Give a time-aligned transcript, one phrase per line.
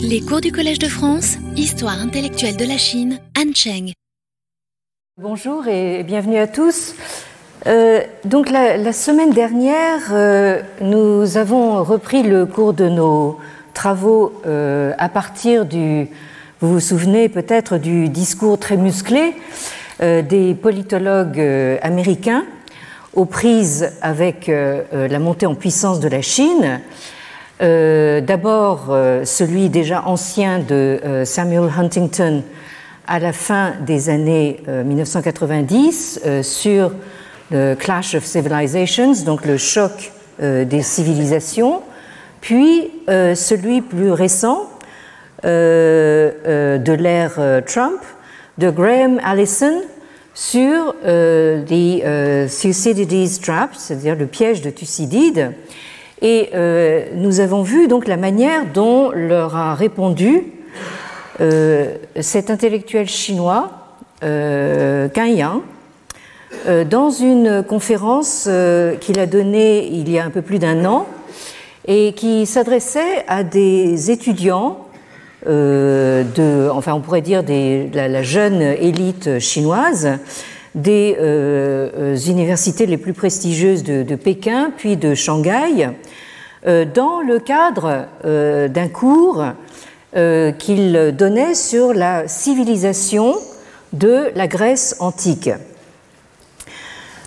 [0.00, 3.92] Les cours du Collège de France, Histoire intellectuelle de la Chine, Han Cheng.
[5.20, 6.94] Bonjour et bienvenue à tous.
[7.66, 13.38] Euh, donc la, semaine dernière, euh, nous avons repris le cours de nos
[13.74, 16.08] travaux euh, à partir du,
[16.60, 19.34] vous vous souvenez peut-être du discours très musclé
[20.00, 21.40] des politologues
[21.82, 22.44] américains
[23.14, 24.48] aux prises avec
[24.92, 26.80] la montée en puissance de la Chine
[27.60, 32.44] euh, d'abord, euh, celui déjà ancien de euh, Samuel Huntington
[33.08, 36.92] à la fin des années 1990 sur
[37.50, 41.80] le Clash of Civilizations, donc le choc des civilisations,
[42.42, 44.68] puis celui plus récent
[45.42, 47.98] de l'ère Trump
[48.58, 49.80] de Graham Allison
[50.34, 55.54] sur les Thucydides Trap, c'est-à-dire le piège de Thucydide,
[56.20, 60.44] et euh, nous avons vu donc la manière dont leur a répondu
[61.40, 63.70] euh, cet intellectuel chinois,
[64.24, 65.62] euh, Yang,
[66.66, 68.48] euh, dans une conférence
[69.00, 71.06] qu'il a donnée il y a un peu plus d'un an
[71.86, 74.84] et qui s'adressait à des étudiants
[75.46, 77.44] de, enfin on pourrait dire
[77.94, 80.18] la jeune élite chinoise
[80.78, 85.88] des euh, euh, universités les plus prestigieuses de, Pékin, puis de Shanghai,
[86.66, 89.44] euh, dans le cadre d'un cours
[90.58, 93.36] qu'il donnait sur la civilisation
[93.92, 95.50] de la Grèce antique.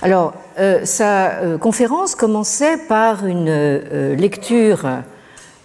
[0.02, 0.34] Alors,
[0.84, 4.90] sa conférence commençait par une lecture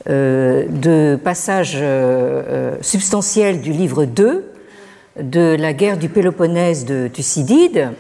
[0.07, 1.83] de passages
[2.83, 4.45] substantiels du livre 2
[5.21, 7.91] de la guerre du Péloponnèse de Thucydide,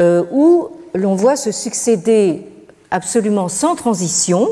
[0.00, 2.42] euh, où l'on voit se succéder
[2.90, 4.48] absolument sans transition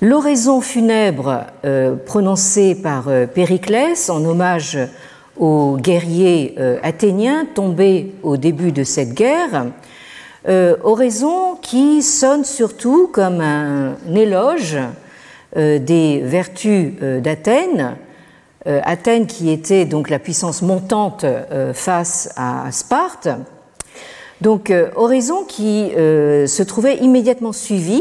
[0.00, 4.78] l'oraison funèbre euh, prononcée par euh, Périclès en hommage
[5.38, 9.64] aux guerriers athéniens tombés au début de cette guerre,
[10.84, 14.76] oraison qui sonne surtout comme un éloge
[15.56, 16.92] des vertus
[17.22, 17.96] d'Athènes,
[18.66, 23.28] Athènes qui était donc la puissance montante euh, face à Sparte.
[24.40, 28.00] Donc euh, Horizon qui se trouvait immédiatement suivi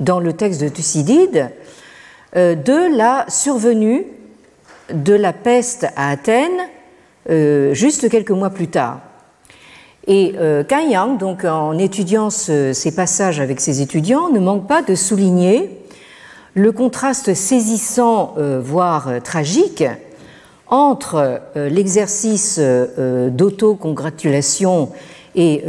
[0.00, 1.50] dans le texte de Thucydide
[2.34, 4.06] de la survenue
[4.92, 6.60] de la peste à Athènes
[7.74, 9.00] juste quelques mois plus tard.
[10.06, 10.34] Et
[10.70, 15.81] Yang, donc en étudiant ces passages avec ses étudiants, ne manque pas de souligner
[16.54, 19.84] le contraste saisissant, euh, voire euh, tragique,
[20.66, 24.90] entre euh, l'exercice d'autocongratulation
[25.34, 25.62] et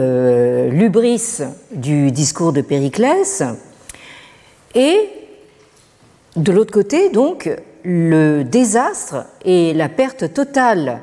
[0.72, 1.40] l'ubris
[1.72, 3.44] du discours de Périclès,
[4.76, 5.10] et
[6.36, 7.50] de l'autre côté, donc,
[7.86, 11.00] le désastre et la perte totale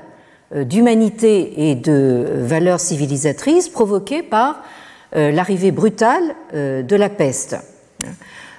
[0.54, 4.62] d'humanité et de valeurs civilisatrices provoquées par
[5.14, 7.56] l'arrivée brutale de la peste.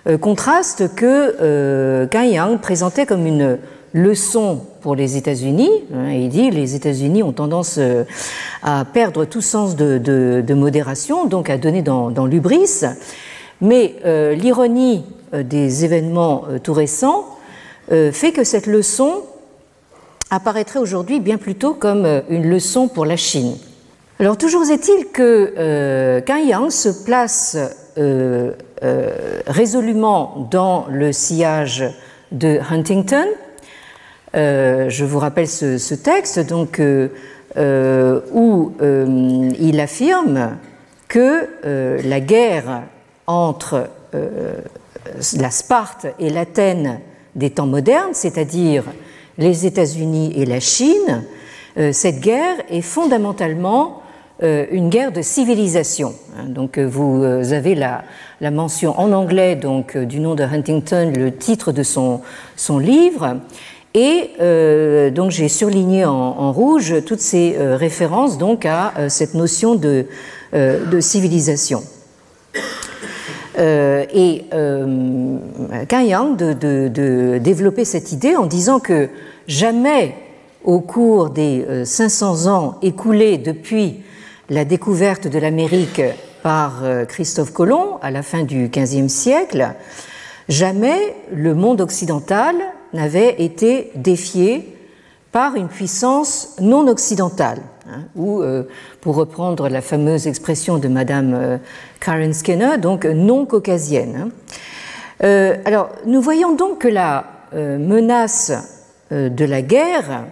[0.07, 3.59] Euh, contraste que euh, Yang présentait comme une
[3.94, 5.69] leçon pour les États-Unis.
[5.94, 8.03] Hein, il dit les États-Unis ont tendance euh,
[8.63, 12.81] à perdre tout sens de, modération, donc à donner dans, l'ubris.
[13.62, 13.95] Mais
[14.34, 15.03] l'ironie
[15.34, 17.25] des événements tout récents
[17.89, 19.22] fait que cette leçon
[20.31, 23.56] apparaîtrait aujourd'hui bien plutôt comme une leçon pour la Chine.
[24.22, 27.57] Alors toujours est-il que euh, Yang se place
[28.84, 31.85] euh, résolument dans le sillage
[32.31, 33.28] de Huntington.
[34.35, 40.57] Euh, je vous rappelle ce, texte donc, euh, où il affirme
[41.07, 41.47] que
[42.03, 42.84] la guerre
[43.28, 47.01] entre la Sparte et l'Athène
[47.35, 48.85] des temps modernes, c'est-à-dire
[49.38, 51.24] les États-Unis et la Chine,
[51.91, 54.00] cette guerre est fondamentalement
[54.41, 56.13] une guerre de civilisation.
[56.38, 58.03] Hein, donc vous avez la,
[58.41, 62.22] la mention en anglais donc euh, du nom de Huntington, le titre de son,
[62.57, 63.38] son livre.
[63.94, 69.75] Et euh, donc j'ai surligné en, rouge toutes ces euh, références donc à cette notion
[69.75, 70.07] de,
[70.54, 71.83] de civilisation.
[73.57, 74.45] et
[75.92, 79.10] Yang de, de, de, développer cette idée en disant que
[79.48, 80.16] jamais
[80.63, 84.04] au cours des 500 ans écoulés depuis
[84.51, 86.01] la découverte de l'Amérique
[86.44, 89.69] par euh, Christophe Colomb à la fin du XVe siècle,
[90.50, 92.56] jamais le monde occidental
[92.92, 94.75] n'avait été défié
[95.31, 97.59] par une puissance non occidentale,
[97.89, 98.63] hein, ou, euh,
[99.00, 101.57] pour reprendre la fameuse expression de Madame euh,
[102.01, 104.31] Karen Skinner, donc non caucasienne.
[105.24, 105.56] Hein.
[105.63, 107.24] alors, nous voyons donc que la
[107.54, 108.51] menace
[109.12, 110.25] de la guerre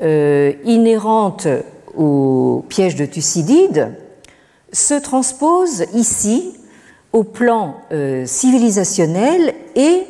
[0.00, 1.48] inhérente
[1.96, 3.92] au piège de Thucydide
[4.72, 6.54] se transpose ici
[7.12, 7.76] au plan
[8.26, 10.06] civilisationnel et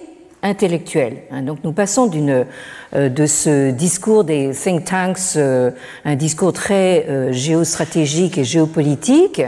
[0.47, 1.19] intellectuel.
[1.31, 1.43] Hein.
[1.43, 5.71] Donc nous passons euh, de ce discours des think tanks, euh,
[6.05, 9.43] un discours très euh, géostratégique et géopolitique,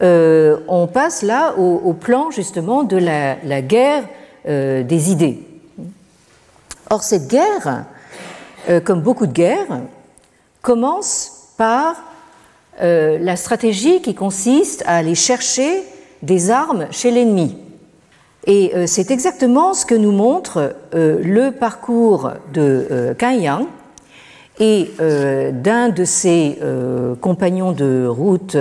[0.00, 4.04] on passe là au, plan justement de la, guerre
[4.44, 5.38] des idées.
[6.90, 7.86] Or cette guerre,
[8.84, 9.80] comme beaucoup de guerres,
[10.60, 11.96] commence par
[12.80, 15.84] la stratégie qui consiste à aller chercher
[16.22, 17.56] des armes chez l'ennemi.
[18.46, 23.66] Et euh, c'est exactement ce que nous montre euh, le parcours de euh, Yang
[24.60, 26.60] et d'un de ses
[27.20, 28.56] compagnons de route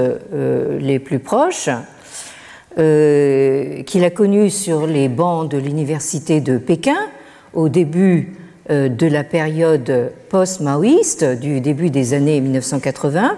[0.80, 1.70] les plus proches,
[2.76, 6.98] qu'il a connu sur les bancs de l'université de Pékin
[7.54, 8.34] au début
[8.70, 13.38] de la période post-maoïste, du début des années 1980.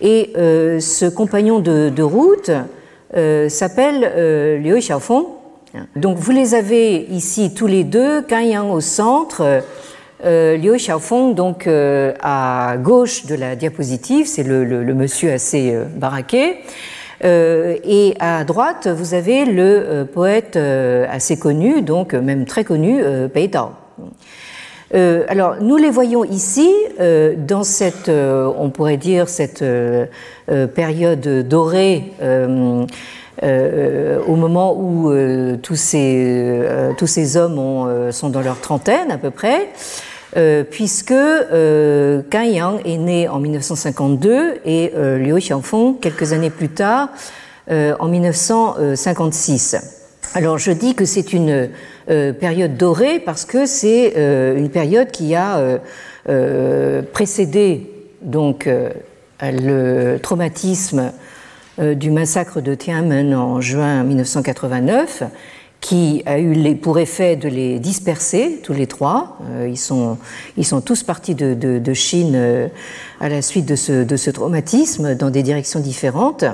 [0.00, 2.50] Et ce compagnon de, route
[3.48, 5.24] s'appelle Liu Xiaofeng
[5.96, 9.62] donc vous les avez ici tous les deux, Kan Yang au centre,
[10.24, 14.64] euh, Liu Xiaofeng donc euh, à gauche de la diapositive, c'est le,
[14.94, 16.58] monsieur assez euh, baraqué.
[17.22, 23.02] et à droite, vous avez le poète assez connu, donc même très connu,
[23.32, 23.50] Pei
[24.94, 25.24] Dao.
[25.28, 29.64] alors, nous les voyons ici dans cette, on pourrait dire, cette
[30.74, 32.12] période dorée
[33.42, 37.60] euh, au moment où euh, tous, ces, euh, tous ces hommes
[38.12, 39.68] sont dans leur trentaine à peu près,
[40.70, 47.08] puisque Kan Yang est né en 1952 et Liu Xiaofeng quelques années plus tard,
[47.70, 50.03] en 1956.
[50.34, 51.70] Alors je dis que c'est une
[52.06, 54.14] période dorée parce que c'est
[54.56, 55.80] une période qui a
[57.12, 57.90] précédé
[58.20, 58.68] donc
[59.40, 61.12] le traumatisme
[61.80, 65.24] euh, du massacre de Tiananmen en juin 1989,
[65.80, 69.38] qui a eu pour effet de les disperser, tous les trois.
[69.50, 70.16] Euh, ils, sont,
[70.56, 72.68] ils sont tous partis de, Chine euh,
[73.20, 76.44] à la suite de ce, de ce, traumatisme dans des directions différentes.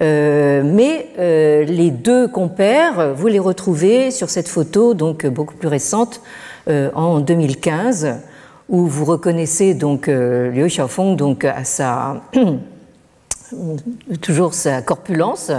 [0.00, 6.20] Mais les deux compères, vous les retrouvez sur cette photo, donc beaucoup plus récente,
[6.68, 8.16] en 2015,
[8.68, 12.22] où vous reconnaissez donc Liu Xiaofeng donc à sa
[14.20, 15.50] toujours sa corpulence,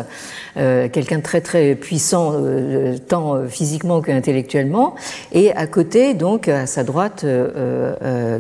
[0.58, 4.96] euh, quelqu'un de très très puissant euh, tant euh, physiquement qu'intellectuellement,
[5.32, 8.40] et à côté donc à sa droite euh,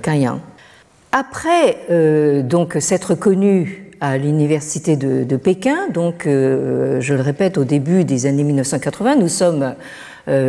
[1.11, 8.25] Après donc s'être connu à l'université de, Pékin, donc je le répète au début des
[8.25, 9.75] années 1980, nous sommes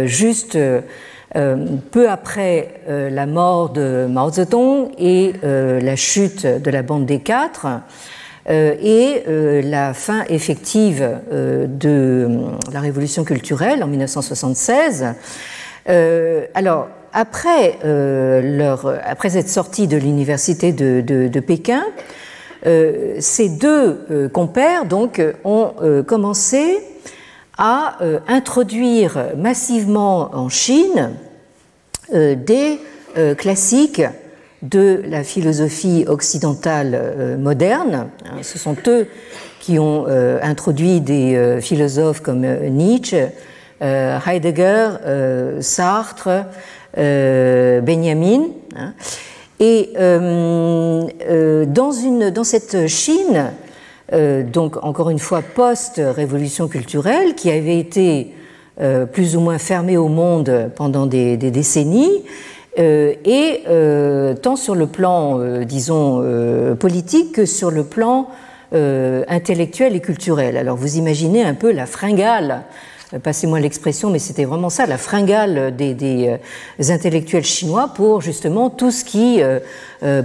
[0.06, 0.59] juste
[1.93, 7.69] peu après la mort de Mao Zedong et la chute de la bande des quatre.
[8.51, 11.03] Euh, et euh, la fin effective
[11.33, 12.29] euh, de
[12.73, 15.06] la révolution culturelle en 1976.
[16.55, 21.85] alors, après, leur, après cette sortie de l'université de, Pékin,
[22.65, 25.75] ces deux compères donc, ont
[26.07, 26.79] commencé
[27.59, 31.11] à introduire massivement en Chine
[32.13, 32.81] des
[33.37, 34.03] classiques
[34.65, 38.09] de la philosophie occidentale euh, moderne.
[38.25, 39.06] Hein, ce sont eux
[39.61, 43.29] qui ont euh, introduit des euh, philosophes comme Nietzsche,
[43.81, 44.89] Heidegger,
[45.61, 46.47] Sartre,
[46.97, 48.44] Benjamin.
[49.67, 53.53] Et dans, une, dans cette Chine,
[54.53, 58.35] donc encore une fois post-révolution culturelle, qui avait été
[59.13, 62.23] plus ou moins fermée au monde pendant des, des décennies,
[62.79, 66.25] euh, et euh, tant sur le plan, euh, disons,
[66.79, 68.29] politique que sur le plan
[68.73, 70.56] intellectuel et culturel.
[70.56, 72.63] Alors vous imaginez un peu la fringale
[73.23, 76.39] passez-moi l'expression, mais c'était vraiment ça, la fringale des,
[76.89, 79.41] intellectuels chinois pour justement tout ce qui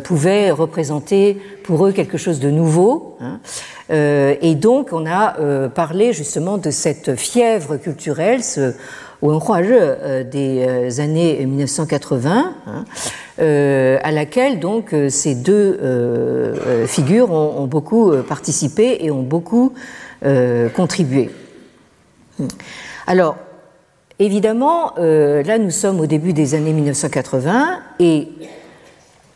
[0.03, 3.17] pouvait représenter pour eux quelque chose de nouveau.
[3.21, 3.39] Hein.
[3.89, 8.73] et donc on a parlé justement de cette fièvre culturelle, ce
[9.21, 12.85] euh, des euh, années 1980, hein,
[13.41, 15.79] euh, à laquelle donc ces deux
[16.87, 19.73] figures ont, beaucoup participé et ont beaucoup
[20.75, 21.29] contribué.
[23.07, 23.37] Alors,
[24.19, 28.29] évidemment, là nous sommes au début des années 1980 et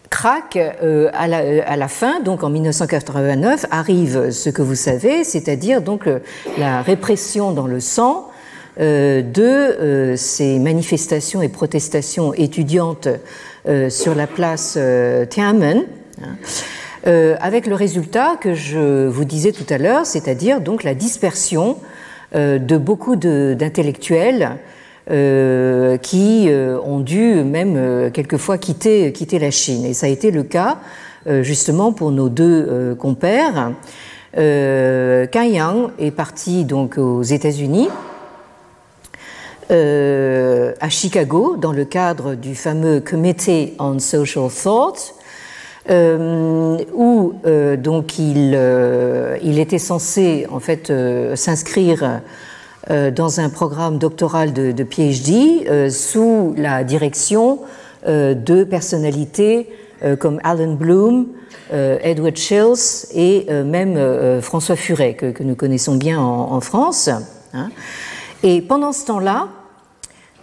[0.10, 5.82] crac, à, la, à, la, fin, donc en 1989, arrive ce que vous savez, c'est-à-dire
[5.82, 6.08] donc
[6.58, 8.30] la répression dans le sang
[8.80, 13.08] de ces manifestations et protestations étudiantes
[13.90, 14.78] sur la place
[15.30, 15.84] Tiananmen.
[16.22, 16.36] Hein,
[17.40, 21.78] avec le résultat que je vous disais tout à l'heure, c'est-à-dire donc la dispersion
[22.34, 24.58] de beaucoup d'intellectuels
[25.08, 26.50] qui
[26.86, 29.86] ont dû même quelquefois quitter, quitter la Chine.
[29.86, 30.78] Et ça a été le cas
[31.42, 33.74] justement pour nos deux compères.
[34.38, 37.90] Euh, Yang est parti donc aux États-Unis,
[39.72, 45.23] euh, à Chicago, dans le cadre du fameux Committee on Social Thought, euh,
[45.90, 48.58] où euh, donc il,
[49.44, 50.92] il, était censé en fait
[51.36, 52.22] s'inscrire
[52.90, 57.60] dans un programme doctoral de, PhD sous la direction
[58.06, 59.70] de personnalités
[60.20, 61.28] comme Alan Bloom,
[61.72, 67.10] euh, Edward Shills et euh, même euh, François Furet, que, nous connaissons bien en, France.
[67.54, 67.70] Hein.
[68.44, 69.48] Et pendant ce temps-là,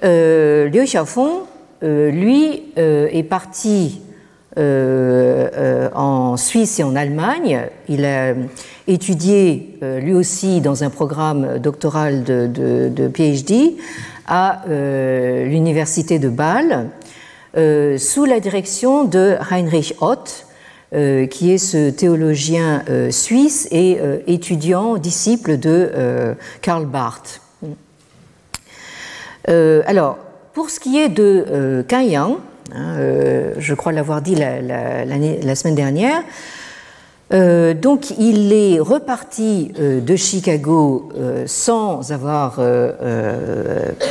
[0.02, 1.42] Liu Xiaofeng,
[1.82, 4.00] lui, est parti
[4.56, 7.68] en Suisse et en Allemagne.
[7.88, 8.34] Il a
[8.86, 13.76] étudié lui aussi dans un programme doctoral de, PhD
[14.26, 16.88] à l'université de Bâle,
[17.54, 20.46] sous la direction de Heinrich Ott,
[20.92, 27.40] euh, qui est ce théologien euh, suisse et euh, étudiant, disciple de Karl Barth.
[29.46, 30.18] alors,
[30.52, 32.38] pour ce qui est de Kanyang,
[32.74, 32.96] hein,
[33.58, 36.22] je crois l'avoir dit la, semaine dernière,
[37.30, 41.10] donc il est reparti de Chicago
[41.46, 42.60] sans avoir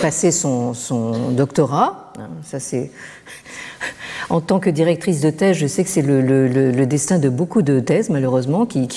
[0.01, 2.13] passé son, son doctorat.
[2.19, 2.91] Hein, ça c'est
[4.29, 7.79] en tant que directrice de thèse, je sais que c'est le, destin de beaucoup de
[7.79, 8.87] thèses, malheureusement, qui,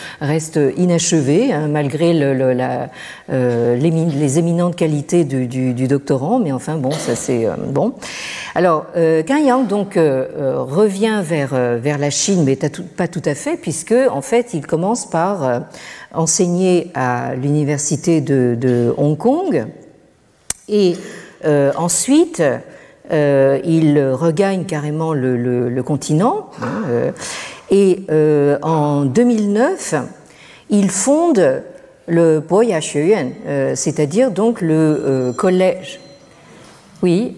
[0.20, 2.12] restent inachevées, hein, malgré
[3.30, 6.38] euh, les, éminentes qualités du, doctorant.
[6.38, 7.94] Mais enfin, bon, ça c'est euh, bon.
[8.54, 12.56] Alors, euh, Yang donc euh, revient vers, la Chine, mais
[12.96, 15.62] pas tout à fait, puisque en fait, il commence par
[16.12, 19.66] enseigner à l'université de, Hong Kong
[20.68, 20.96] et
[21.76, 22.42] ensuite
[23.12, 26.50] euh, il regagne carrément le, continent.
[26.60, 27.10] Hein, euh,
[27.70, 29.94] et euh, en 2009,
[30.70, 31.62] il fonde
[32.08, 33.30] le Boya Xueyuan,
[33.74, 36.00] c'est-à-dire donc le collège.
[37.02, 37.36] Oui,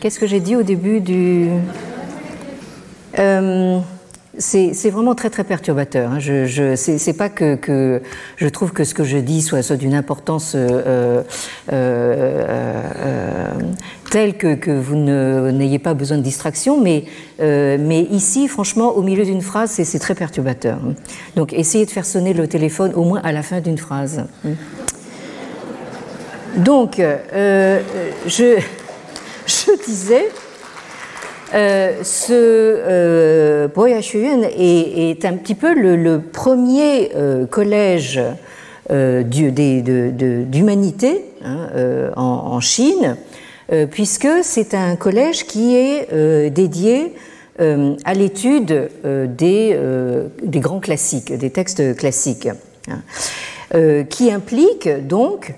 [0.00, 1.50] qu'est-ce que j'ai dit au début du
[4.38, 6.12] c'est vraiment très très perturbateur.
[6.12, 6.18] Hein.
[6.20, 8.00] Je, je c'est pas que,
[8.36, 10.56] je trouve que ce que je dis soit, d'une importance
[14.10, 17.04] telle que, que vous n'ayez pas besoin de distraction, mais,
[17.40, 20.78] euh, mais ici, franchement, au milieu d'une phrase, c'est très perturbateur.
[21.36, 24.24] Donc, essayez de faire sonner le téléphone au moins à la fin d'une phrase.
[26.56, 27.80] Donc, euh,
[28.26, 28.58] je,
[29.46, 30.28] je disais
[31.54, 37.12] euh, ce euh, est, un petit peu le, premier
[37.50, 38.20] collège
[38.90, 41.24] d'humanité
[42.16, 43.16] en, Chine,
[43.90, 47.14] puisque c'est un collège qui est dédié
[47.58, 49.78] à l'étude des,
[50.44, 52.48] grands classiques, des textes classiques,
[52.88, 55.54] hein, qui implique donc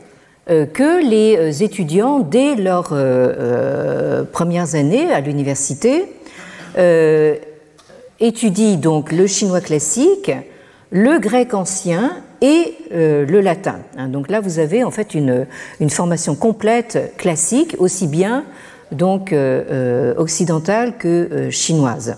[0.50, 6.06] euh, que les euh, étudiants, dès leurs euh, premières années à l'université,
[8.20, 10.30] étudient donc le chinois classique,
[10.90, 13.80] le grec ancien et le latin.
[13.96, 15.46] Hein, donc là, vous avez en fait une,
[15.80, 18.44] une formation complète classique, aussi bien
[18.92, 19.34] donc
[20.16, 22.16] occidentale que chinoise.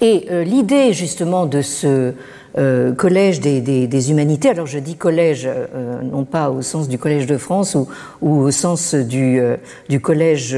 [0.00, 2.12] Et l'idée justement de ce
[2.58, 4.48] euh, collège des, humanités.
[4.48, 7.86] Alors je dis collège, euh, non pas au sens du collège de France ou,
[8.30, 9.56] au sens du, euh,
[9.90, 10.56] du collège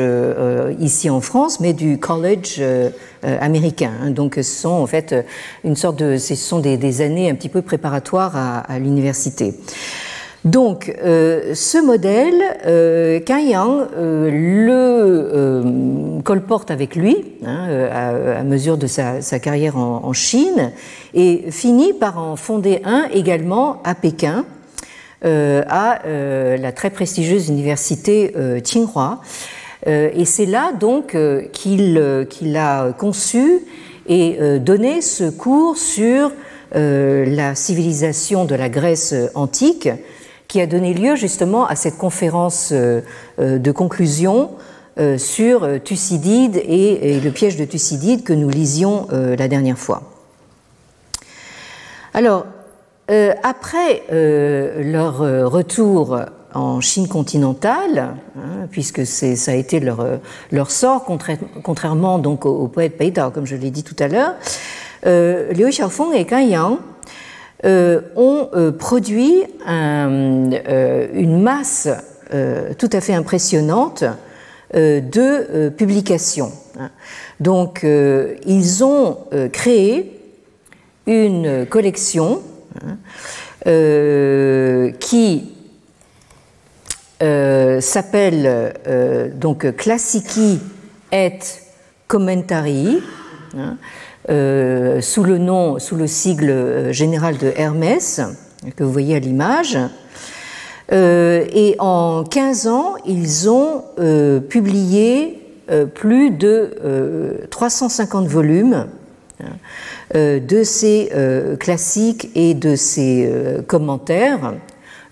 [0.79, 2.63] ici en France, mais du college
[3.23, 3.91] américain.
[4.03, 4.11] Hein.
[4.11, 5.27] Donc ce sont en fait
[5.65, 9.55] une sorte de, ce sont des, années un petit peu préparatoires à, à l'université.
[10.45, 18.79] Donc, euh, ce modèle, euh, Yang euh, le euh, colporte avec lui hein, à, mesure
[18.79, 20.73] de sa, carrière en, Chine
[21.13, 24.45] et finit par en fonder un également à Pékin,
[25.23, 29.21] à la très prestigieuse université Tsinghua.
[29.87, 31.17] et c'est là donc
[31.53, 33.61] qu'il a conçu
[34.07, 36.33] et donné ce cours sur
[36.75, 39.89] la civilisation de la Grèce antique
[40.49, 43.03] qui a donné lieu justement à cette conférence euh,
[43.39, 44.53] euh, de conclusion
[44.99, 50.03] euh, sur Thucydide et le piège de Thucydide que nous lisions la dernière fois.
[52.15, 52.47] Alors,
[53.45, 55.19] après leur
[55.51, 56.19] retour
[56.53, 60.05] en Chine continentale, hein, puisque ça a été leur,
[60.51, 61.05] leur sort,
[61.63, 64.35] contrairement donc au, poète Pei Dao, comme je l'ai dit tout à l'heure,
[65.05, 66.79] Liu Xiaofeng et Gan Yang
[67.65, 71.89] ont produit une masse
[72.79, 74.05] tout à fait impressionnante
[74.75, 76.53] de publications.
[77.41, 79.19] Donc, ils ont
[79.53, 80.21] créé
[81.07, 82.43] une collection
[83.67, 85.53] euh, qui
[87.23, 90.61] euh, s'appelle euh, donc Classici
[91.11, 91.33] et
[92.07, 93.03] Commentari,
[93.57, 93.77] hein,
[94.29, 98.21] sous le nom, sous le sigle général de Hermès,
[98.77, 99.79] que vous voyez à l'image.
[100.93, 103.85] et en 15 ans, ils ont
[104.49, 105.41] publié
[105.95, 108.87] plus de 350 volumes
[109.43, 109.47] hein,
[110.15, 114.55] euh, de ces euh, classiques et de ces euh, commentaires,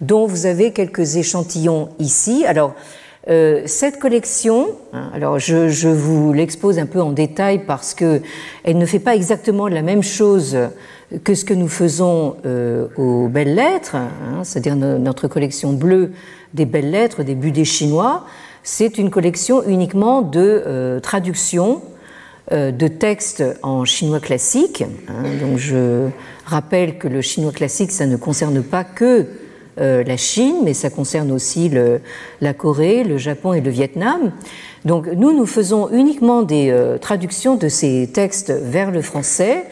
[0.00, 2.46] dont vous avez quelques échantillons ici.
[3.26, 8.20] Cette collection, hein, alors je, vous l'expose un peu en détail parce que
[8.62, 10.56] elle ne fait pas exactement la même chose
[11.24, 12.36] que ce que nous faisons
[12.96, 16.12] aux belles lettres, hein, c'est-à-dire notre collection bleue
[16.54, 18.24] des belles lettres, des budets chinois.
[18.62, 21.82] C'est une collection uniquement de traductions
[22.52, 24.84] euh, de textes en chinois classique.
[25.08, 25.24] Hein.
[25.40, 26.06] donc je
[26.44, 29.26] rappelle que le chinois classique, ça ne concerne pas que
[29.78, 31.70] euh, la Chine, mais ça concerne aussi
[32.40, 34.32] la Corée, le Japon et le Vietnam.
[34.84, 39.64] Donc nous, nous faisons uniquement des euh, traductions de ces textes vers le français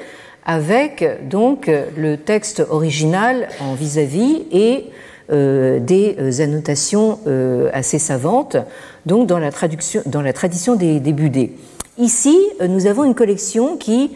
[0.47, 4.91] avec donc le texte original en vis-à-vis et
[5.31, 7.19] des annotations
[7.73, 8.59] assez savantes,
[9.07, 11.53] donc dans la, traduction, dans la tradition des, des Budets.
[11.99, 14.11] Ici, euh, nous avons une collection qui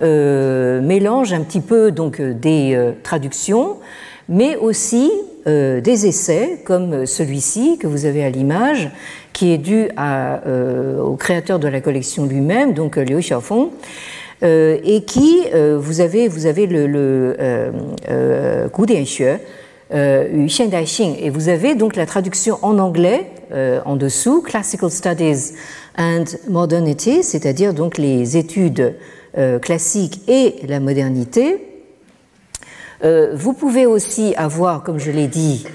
[0.00, 3.76] euh, mélange un petit peu donc euh, des traductions,
[4.28, 5.10] mais aussi
[5.46, 8.90] des essais comme celui-ci que vous avez à l'image,
[9.32, 13.70] qui est dû au créateur de la collection lui-même, donc Liu Xiaofeng.
[14.42, 15.46] et qui,
[15.78, 17.36] vous avez, vous avez le, le
[19.94, 20.46] euh,
[21.18, 23.26] et vous avez donc la traduction en anglais
[23.84, 25.54] en dessous, Classical Studies
[25.96, 28.94] and Modernity, c'est-à-dire donc les études
[29.38, 31.67] euh, classiques et la modernité.
[33.04, 35.66] Euh, vous pouvez aussi avoir, comme je l'ai dit,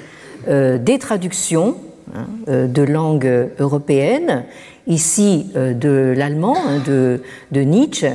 [0.48, 1.78] euh, des traductions
[2.16, 4.46] hein, de langues européennes,
[4.88, 7.22] ici de l'allemand, hein, de,
[7.62, 8.12] Nietzsche.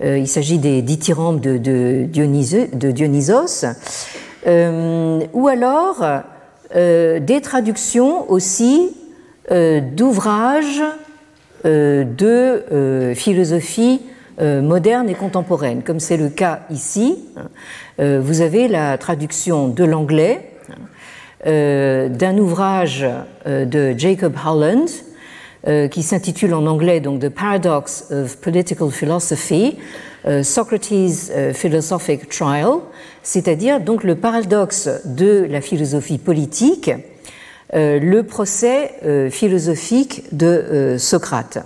[0.00, 2.04] il s'agit des dithyrambes de, de,
[2.90, 3.64] Dionysos,
[4.46, 6.04] ou alors
[6.74, 8.90] des traductions aussi
[9.50, 10.82] d'ouvrages
[11.64, 17.18] euh, de euh, philosophie euh, moderne et contemporaine, comme c'est le cas ici.
[17.36, 18.20] Hein.
[18.20, 20.52] Vous avez la traduction de l'anglais
[21.44, 23.06] hein, d'un ouvrage
[23.46, 24.88] de Jacob Holland
[25.90, 29.76] qui s'intitule en anglais donc The Paradox of Political Philosophy,
[30.42, 32.74] Socrates Philosophic Trial,
[33.22, 36.90] c'est-à-dire donc le paradoxe de la philosophie politique
[37.74, 41.58] euh, le procès euh, philosophique de euh, Socrate.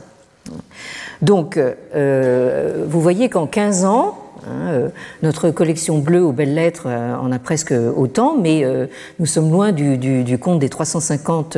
[1.21, 1.59] Donc,
[1.95, 4.91] vous voyez qu'en 15 ans, hein,
[5.23, 8.65] notre collection bleue aux belles lettres en a presque autant, mais
[9.21, 11.57] nous sommes loin du, compte des 350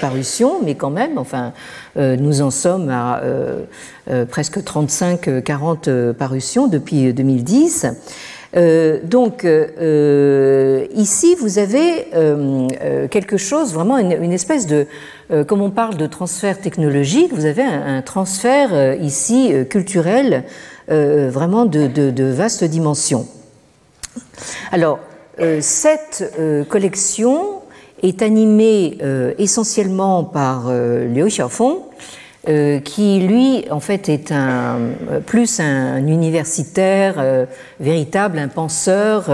[0.00, 1.52] parutions, mais quand même, enfin,
[1.96, 3.20] nous en sommes à
[4.30, 7.86] presque 35-40 parutions depuis 2010.
[8.56, 14.86] Euh, donc euh, ici, vous avez euh, quelque chose, vraiment une, espèce de,
[15.46, 20.44] comme on parle de transfert technologique, vous avez un, transfert ici culturel
[20.88, 23.26] vraiment de, de, vastes dimensions.
[24.70, 25.00] Alors,
[25.60, 26.32] cette
[26.68, 27.62] collection
[28.02, 28.98] est animée
[29.38, 31.78] essentiellement par Liu Xiaofeng,
[32.48, 34.32] euh, qui lui, en fait, est
[35.26, 37.44] plus un, universitaire euh,
[37.80, 39.28] véritable, un penseur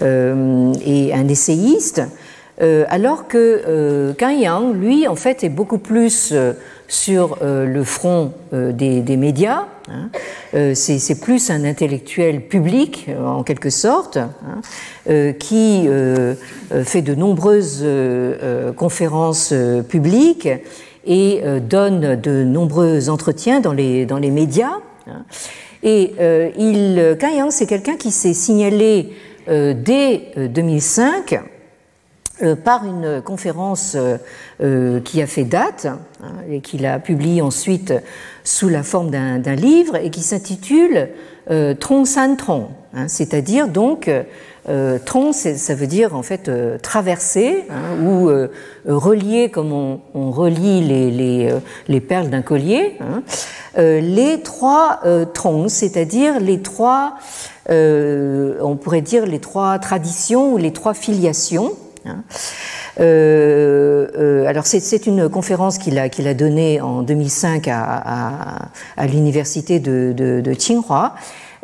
[0.00, 2.02] et un essayiste,
[2.60, 6.34] euh, alors que Kang Yang, lui, en fait, est beaucoup plus
[6.88, 9.64] sur le front des, des, médias.
[9.88, 10.10] Hein.
[10.74, 15.88] C'est plus un intellectuel public, en quelque sorte, hein, qui
[16.84, 17.84] fait de nombreuses
[18.76, 19.52] conférences
[19.88, 20.48] publiques
[21.06, 24.78] et euh, donne de nombreux entretiens dans les, dans les médias.
[25.06, 25.24] Hein.
[25.82, 29.12] Et euh, il, Yang, c'est quelqu'un qui s'est signalé
[29.48, 31.40] euh, dès 2005
[32.64, 33.96] par une conférence
[34.58, 37.94] qui a fait date hein, et qu'il a publiée ensuite
[38.42, 41.10] sous la forme d'un livre et qui s'intitule
[41.78, 44.10] Tron San Tron, hein, c'est-à-dire donc
[44.66, 48.48] euh, tron, ça veut dire en fait euh, traverser hein, ou euh,
[48.86, 53.22] relier comme on, relie les, perles d'un collier, hein.
[53.76, 55.00] les trois
[55.34, 57.14] troncs, c'est-à-dire les trois,
[57.68, 61.72] on pourrait dire les trois traditions ou les trois filiations.
[62.06, 62.22] Hein.
[64.46, 68.68] alors c'est une conférence qu'il a, qu'il a donnée en 2005 à,
[69.06, 71.14] l'université de, de, Tsinghua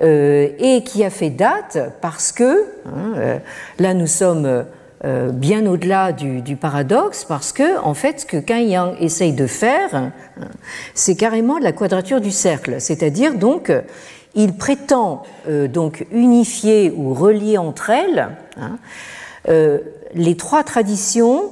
[0.03, 3.39] euh, et qui a fait date parce que, hein, euh,
[3.79, 4.65] là nous sommes
[5.05, 9.47] euh, bien au-delà du, paradoxe, parce que, en fait, ce que Kan Yang essaye de
[9.47, 10.13] faire, hein,
[10.95, 13.71] c'est carrément la quadrature du cercle, c'est-à-dire donc,
[14.35, 15.25] il prétend
[15.69, 18.29] donc unifier ou relier entre elles
[20.15, 21.51] les trois traditions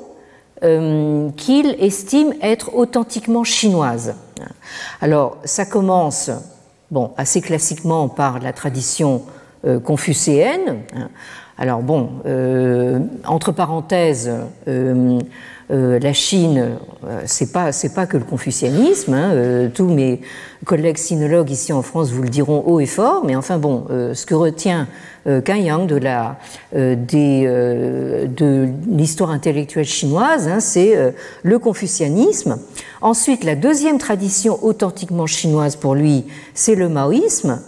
[0.61, 4.17] qu'il estime être authentiquement chinoises.
[5.01, 6.31] Alors, ça commence
[7.17, 9.23] assez classiquement par la tradition
[9.65, 10.83] euh, confucéenne.
[10.95, 11.09] Hein.
[11.61, 14.31] Alors bon, euh, entre parenthèses,
[14.69, 15.19] euh,
[15.71, 16.79] la Chine,
[17.27, 19.13] c'est pas c'est pas que le confucianisme.
[19.13, 20.21] Hein, tous mes
[20.65, 23.25] collègues sinologues ici en France vous le diront haut et fort.
[23.27, 24.89] Mais enfin bon, ce que retient
[25.27, 26.39] Kan Yang de la
[26.73, 30.97] des, de l'histoire intellectuelle chinoise, hein, c'est
[31.43, 32.59] le confucianisme.
[33.03, 37.61] Ensuite, la deuxième tradition authentiquement chinoise pour lui, c'est le maoïsme.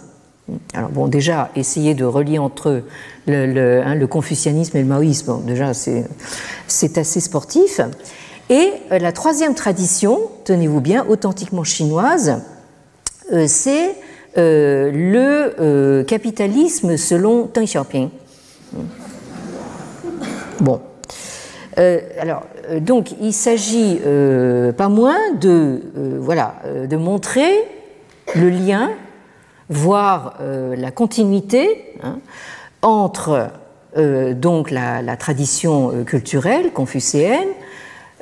[0.73, 2.83] Alors bon, déjà, essayer de relier entre eux
[3.27, 7.81] le, hein, confucianisme et le maoïsme, déjà, c'est assez sportif.
[8.51, 12.41] Et euh, la troisième tradition, tenez-vous bien, authentiquement chinoise,
[13.31, 13.95] euh, c'est
[14.37, 18.09] euh, le capitalisme selon Deng Xiaoping.
[20.59, 20.81] Bon.
[21.77, 22.43] alors,
[22.81, 23.99] donc il s'agit
[24.77, 25.81] pas moins de,
[26.19, 26.55] voilà,
[26.87, 27.51] de montrer
[28.35, 28.91] le lien,
[29.71, 32.19] voire la continuité hein,
[32.83, 33.49] entre
[33.95, 37.49] donc la, tradition culturelle confucéenne,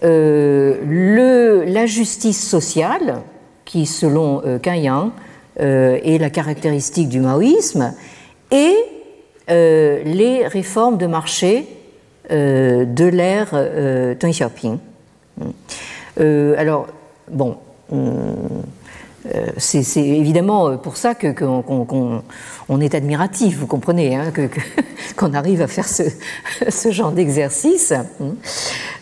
[0.01, 3.21] la justice sociale,
[3.65, 5.11] qui selon Kan Yang
[5.57, 7.93] est la caractéristique du maoïsme,
[8.51, 8.75] et
[9.49, 11.67] les réformes de marché
[12.31, 14.77] euh, de l'ère euh, Deng Xiaoping.
[16.19, 16.85] Euh, alors,
[17.31, 17.57] bon,
[19.57, 21.63] c'est évidemment pour ça qu'on
[22.69, 24.31] on est admiratif, vous comprenez, hein,
[25.15, 26.03] qu'on arrive à faire ce,
[26.69, 27.93] ce genre d'exercice.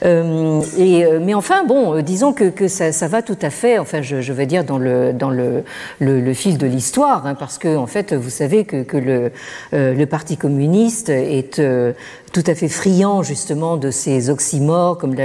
[0.05, 3.49] Euh, et, euh, mais enfin, bon, euh, disons que, que ça, ça, va tout à
[3.49, 5.63] fait, enfin, je, je vais dire, dans le, dans le,
[5.99, 9.31] le fil de l'histoire, hein, parce que, en fait, vous savez que, que le,
[9.71, 11.61] le Parti communiste est
[12.31, 15.15] tout à fait friand, justement, de ces oxymores comme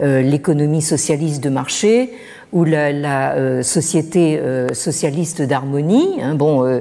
[0.00, 2.12] l'économie socialiste de marché
[2.52, 4.40] ou la, la société
[4.72, 6.20] socialiste d'harmonie.
[6.22, 6.80] Hein, bon,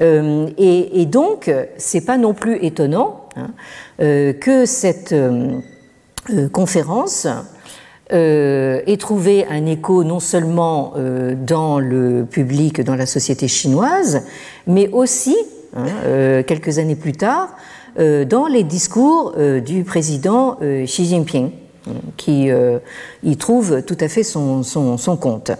[0.00, 3.50] et, et, donc, c'est pas non plus étonnant hein,
[3.98, 5.14] que cette
[6.30, 7.26] euh, conférence
[8.14, 14.22] euh, et trouvé un écho non seulement euh, dans le public, dans la société chinoise,
[14.66, 15.36] mais aussi,
[15.76, 17.50] hein, quelques années plus tard,
[17.98, 21.50] dans les discours du président Xi Jinping,
[22.16, 22.50] qui
[23.22, 24.62] y trouve tout à fait son,
[25.20, 25.50] compte.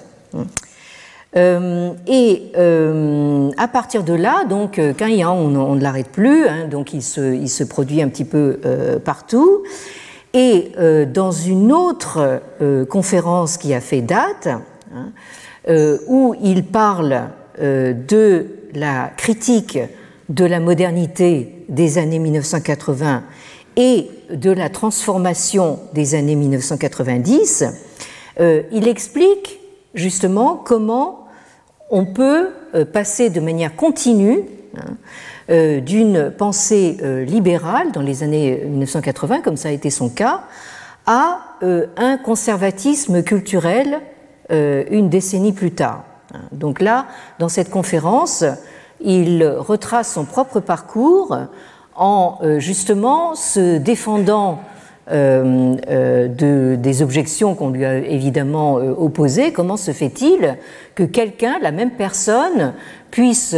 [1.36, 2.52] et
[3.56, 8.02] à partir de là, donc, quand on, ne l'arrête plus, hein, donc il se, produit
[8.02, 8.58] un petit peu
[9.04, 9.62] partout.
[10.34, 14.48] Et euh, dans une autre euh, conférence qui a fait date,
[14.92, 15.12] hein,
[15.68, 19.78] euh, où il parle de la critique
[20.28, 23.22] de la modernité des années 1980
[23.76, 27.64] et de la transformation des années 1990,
[28.40, 29.60] il explique
[29.94, 31.28] justement comment
[31.90, 32.50] on peut
[32.92, 34.40] passer de manière continue
[34.76, 34.96] hein,
[35.50, 40.44] euh, d'une pensée euh, libérale dans les années 1980, comme ça a été son cas,
[41.04, 44.00] à euh, un conservatisme culturel
[44.50, 46.04] une décennie plus tard.
[46.52, 47.06] Donc là,
[47.38, 48.44] dans cette conférence,
[49.00, 51.34] il retrace son propre parcours
[51.96, 54.60] en justement se défendant
[55.10, 59.52] de, des objections qu'on lui a évidemment opposées.
[59.52, 60.56] Comment se fait-il
[60.94, 62.72] que quelqu'un, la même personne,
[63.10, 63.54] puisse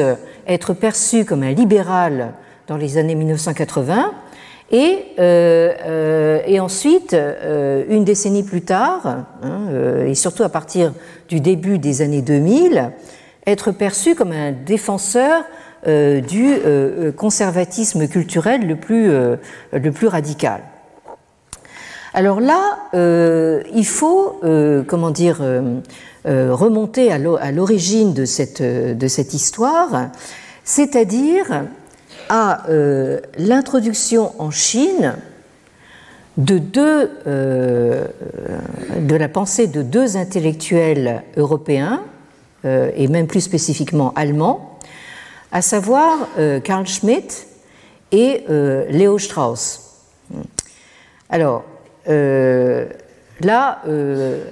[0.46, 2.33] être perçu comme un libéral
[2.66, 4.12] dans les années 1980
[4.70, 10.92] et, euh, euh, et ensuite, euh, une décennie plus tard, hein, et surtout à partir
[11.29, 12.90] du début des années 2000,
[13.46, 15.44] être perçu comme un défenseur
[15.87, 16.55] du
[17.16, 20.61] conservatisme culturel le plus, radical.
[22.12, 24.40] Alors là, il faut,
[24.87, 25.40] comment dire,
[26.25, 30.11] remonter à l'origine de cette, histoire,
[30.64, 31.64] c'est-à-dire
[32.29, 32.62] à
[33.38, 35.14] l'introduction en Chine
[36.37, 37.11] de
[39.16, 42.03] la pensée de deux intellectuels européens,
[42.64, 44.65] et même plus spécifiquement allemands,
[45.57, 47.47] à savoir euh, Carl Schmitt
[48.12, 49.81] et euh, Léo Strauss.
[51.31, 51.64] Alors,
[52.11, 52.85] euh,
[53.40, 53.79] là,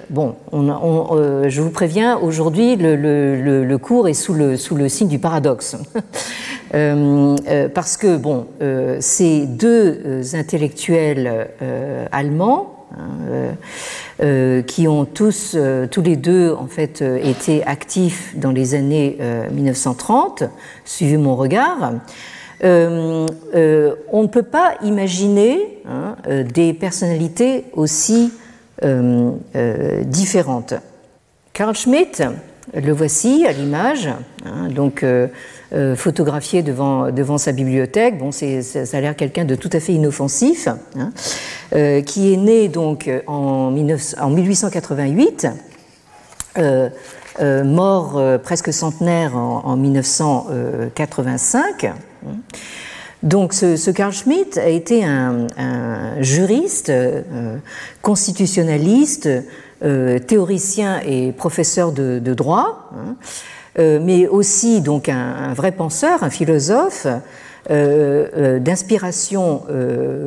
[0.09, 5.77] bon, je vous préviens, aujourd'hui, le, cours est sous le, sous le signe du paradoxe.
[6.71, 8.47] parce que, bon,
[8.99, 11.49] ces deux intellectuels
[12.11, 13.55] allemands, Hein,
[14.21, 18.75] euh, qui ont tous, euh, tous les deux, en fait, euh, été actifs dans les
[18.75, 19.17] années
[19.51, 20.43] 1930,
[20.85, 21.93] suivez mon regard.
[22.61, 26.15] on ne peut pas imaginer hein,
[26.53, 28.31] des personnalités aussi
[30.05, 30.75] différentes.
[31.53, 32.23] Carl Schmitt,
[32.73, 34.07] le voici à l'image,
[34.45, 35.03] hein, donc
[35.75, 38.17] euh, photographié devant, devant sa bibliothèque.
[38.17, 41.11] Bon, ça, ça a l'air quelqu'un de tout à fait inoffensif, hein,
[41.75, 45.47] euh, qui est né donc en, 1888.
[46.57, 46.89] Euh,
[47.65, 51.91] mort presque centenaire en, 1985.
[53.23, 55.47] Donc ce, Carl Schmitt a été un,
[56.21, 56.89] juriste,
[58.01, 59.27] constitutionnaliste,
[59.81, 62.89] théoricien et professeur de, droit.
[62.95, 63.17] Hein.
[63.77, 67.07] Euh, mais aussi donc un, vrai penseur, un philosophe
[67.69, 69.63] euh, euh, d'inspiration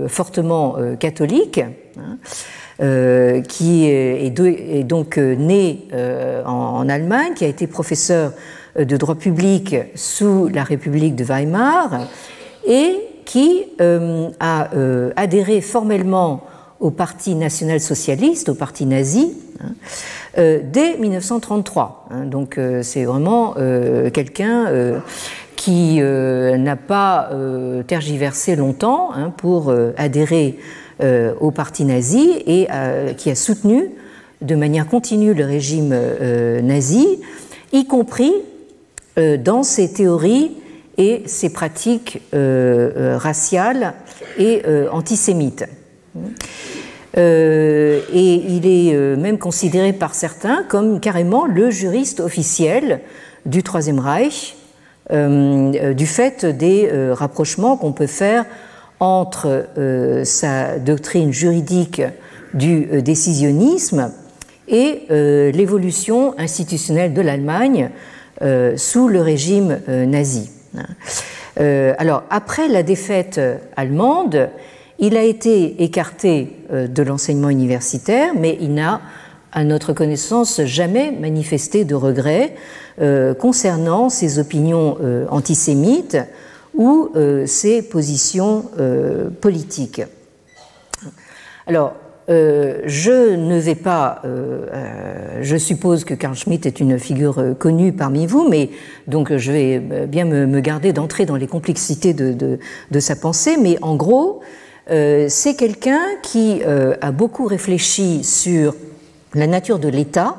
[0.08, 1.60] fortement catholique.
[1.98, 2.18] Hein,
[3.48, 4.30] qui est,
[4.84, 5.88] donc né
[6.46, 8.32] en, Allemagne, qui a été professeur
[8.78, 12.06] de droit public sous la République de Weimar
[12.64, 14.68] et qui a
[15.16, 16.44] adhéré formellement
[16.78, 19.72] au Parti national-socialiste, au Parti nazi, hein,
[20.38, 22.08] euh, dès 1933.
[22.10, 22.24] Hein.
[22.24, 24.66] donc euh, c'est vraiment euh, quelqu'un
[25.56, 27.30] qui n'a pas
[27.86, 30.58] tergiversé longtemps hein, pour adhérer
[31.40, 32.68] au parti nazi et
[33.16, 33.90] qui a soutenu
[34.40, 35.94] de manière continue le régime
[36.62, 37.20] nazi,
[37.72, 38.32] y compris
[39.16, 40.52] dans ses théories
[40.96, 43.94] et ses pratiques raciales
[44.38, 45.64] et antisémites.
[47.16, 53.00] Euh, et il est euh, même considéré par certains comme carrément le juriste officiel
[53.46, 54.56] du Troisième Reich,
[55.10, 58.44] euh, du fait des rapprochements qu'on peut faire
[59.00, 59.66] entre
[60.24, 62.02] sa doctrine juridique
[62.52, 64.12] du décisionnisme
[64.66, 67.90] et l'évolution institutionnelle de l'Allemagne
[68.76, 70.50] sous le régime nazi.
[71.56, 73.40] alors, après la défaite
[73.76, 74.50] allemande,
[74.98, 79.00] il a été écarté euh, de l'enseignement universitaire, mais il n'a,
[79.52, 82.54] à notre connaissance, jamais manifesté de regret
[83.00, 86.18] euh, concernant ses opinions euh, antisémites
[86.74, 87.10] ou
[87.46, 88.66] ses positions
[89.40, 90.02] politiques.
[91.66, 91.94] Alors,
[92.28, 94.22] je ne vais pas,
[95.40, 98.70] je suppose que Carl Schmitt est une figure connue parmi vous, mais
[99.08, 103.96] donc je vais bien me, garder d'entrer dans les complexités de, sa pensée, mais en
[103.96, 104.40] gros,
[104.88, 108.74] c'est quelqu'un qui euh, a beaucoup réfléchi sur
[109.34, 110.36] la nature de l'État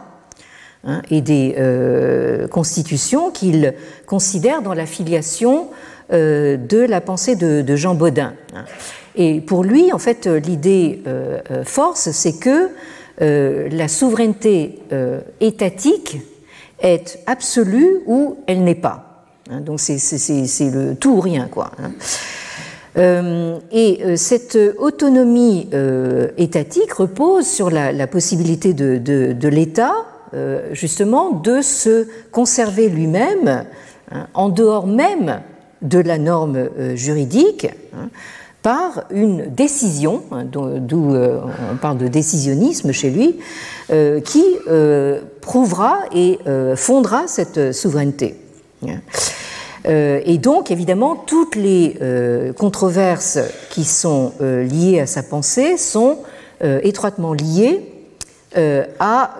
[0.83, 3.73] hein, et des euh, constitutions qu'il
[4.05, 5.69] considère dans la filiation
[6.12, 8.33] de la pensée de, Jean Baudin.
[8.55, 8.65] Hein.
[9.15, 11.03] Et pour lui, en fait, l'idée
[11.65, 12.71] force, c'est que
[13.19, 14.79] la souveraineté
[15.39, 16.17] étatique
[16.81, 19.09] est absolue ou elle n'est pas.
[19.49, 19.62] Hein.
[19.62, 21.71] donc c'est le tout ou rien, quoi.
[21.79, 21.88] Euh,
[22.99, 29.93] et euh, cette autonomie euh, étatique repose sur la, possibilité de, l'État,
[30.73, 33.65] justement, de se conserver lui-même
[34.12, 35.41] hein, en dehors même
[35.81, 37.67] de la norme juridique.
[37.95, 38.09] Hein,
[38.62, 43.38] par une décision, hein, d'où on parle de décisionnisme chez lui,
[44.25, 44.43] qui
[45.39, 46.39] prouvera et
[46.75, 48.35] fondera cette souveraineté.
[49.88, 53.39] Euh, et donc, évidemment, toutes les euh, controverses
[53.70, 56.18] qui sont euh, liées à sa pensée sont
[56.62, 57.89] étroitement liées
[59.00, 59.36] à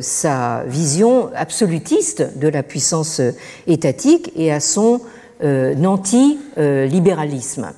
[0.00, 3.20] sa vision absolutiste de la puissance
[3.68, 5.00] étatique et à son
[5.44, 7.70] anti-libéralisme.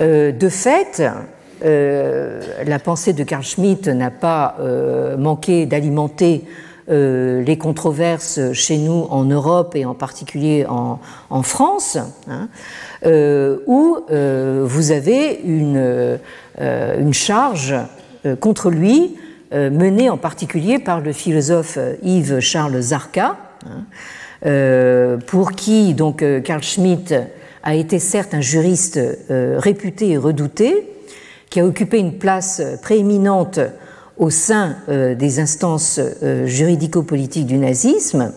[0.00, 1.04] De fait,
[1.62, 4.56] la pensée de Carl Schmitt n'a pas
[5.16, 6.42] manqué d'alimenter
[6.92, 12.48] les controverses chez nous en Europe et en particulier en, France, hein,
[13.66, 16.18] où vous avez une,
[17.12, 17.74] charge
[18.40, 19.16] contre lui
[19.52, 27.14] menée en particulier par le philosophe Yves Charles Zarka, hein, pour qui donc Carl Schmitt
[27.62, 29.00] a été certes un juriste
[29.30, 30.88] réputé et redouté,
[31.48, 33.60] qui a occupé une place prééminente
[34.16, 38.32] au sein euh, des instances euh, juridico-politiques du nazisme.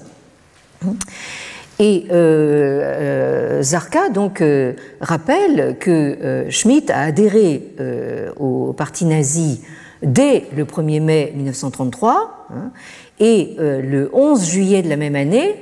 [1.80, 4.42] Et euh, Zarka donc
[5.02, 7.74] rappelle que Schmitt a adhéré
[8.38, 9.62] au parti nazi
[10.02, 12.72] dès le 1er mai 1933 hein,
[13.20, 15.56] et le 11 juillet de la même année,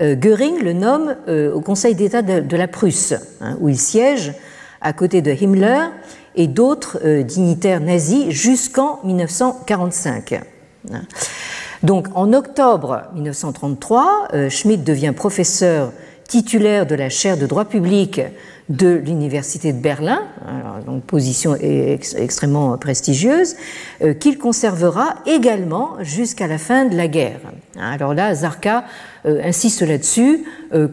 [0.00, 1.16] Göring le nomme
[1.54, 4.34] au Conseil d'État de, la Prusse, hein, où il siège
[4.80, 5.86] à côté de Himmler
[6.36, 10.40] et d'autres euh, dignitaires nazis jusqu'en 1945.
[11.82, 15.92] Donc en octobre 1933, euh, Schmidt devient professeur
[16.28, 18.20] titulaire de la chaire de droit public
[18.68, 20.22] de l'Université de Berlin,
[21.06, 23.54] position extrêmement prestigieuse,
[24.02, 27.38] euh, qu'il conservera également jusqu'à la fin de la guerre.
[27.78, 28.84] Alors là, Zarka
[29.24, 30.44] insiste là-dessus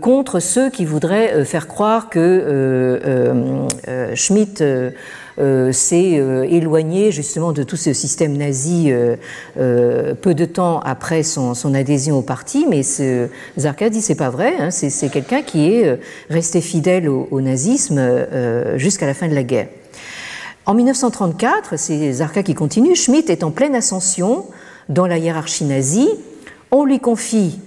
[0.01, 3.67] contre ceux qui voudraient faire croire que
[4.13, 4.91] Schmitt euh,
[5.37, 11.53] s'est euh, éloigné justement de tout ce système nazi euh, peu de temps après son,
[11.73, 15.99] adhésion au parti, mais ce, Zarka dit c'est pas vrai, hein, c'est quelqu'un qui est
[16.29, 18.27] resté fidèle au, nazisme
[18.75, 19.67] jusqu'à la fin de la guerre.
[20.65, 24.45] En 1934, c'est Zarka qui continue, Schmitt est en pleine ascension
[24.87, 26.09] dans la hiérarchie nazie.
[26.71, 27.59] On lui confie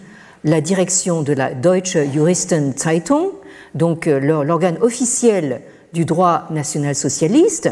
[0.44, 3.30] la direction de la Deutsche Juristen Zeitung,
[3.74, 5.60] donc l'organe officiel
[5.92, 7.70] du droit national-socialiste,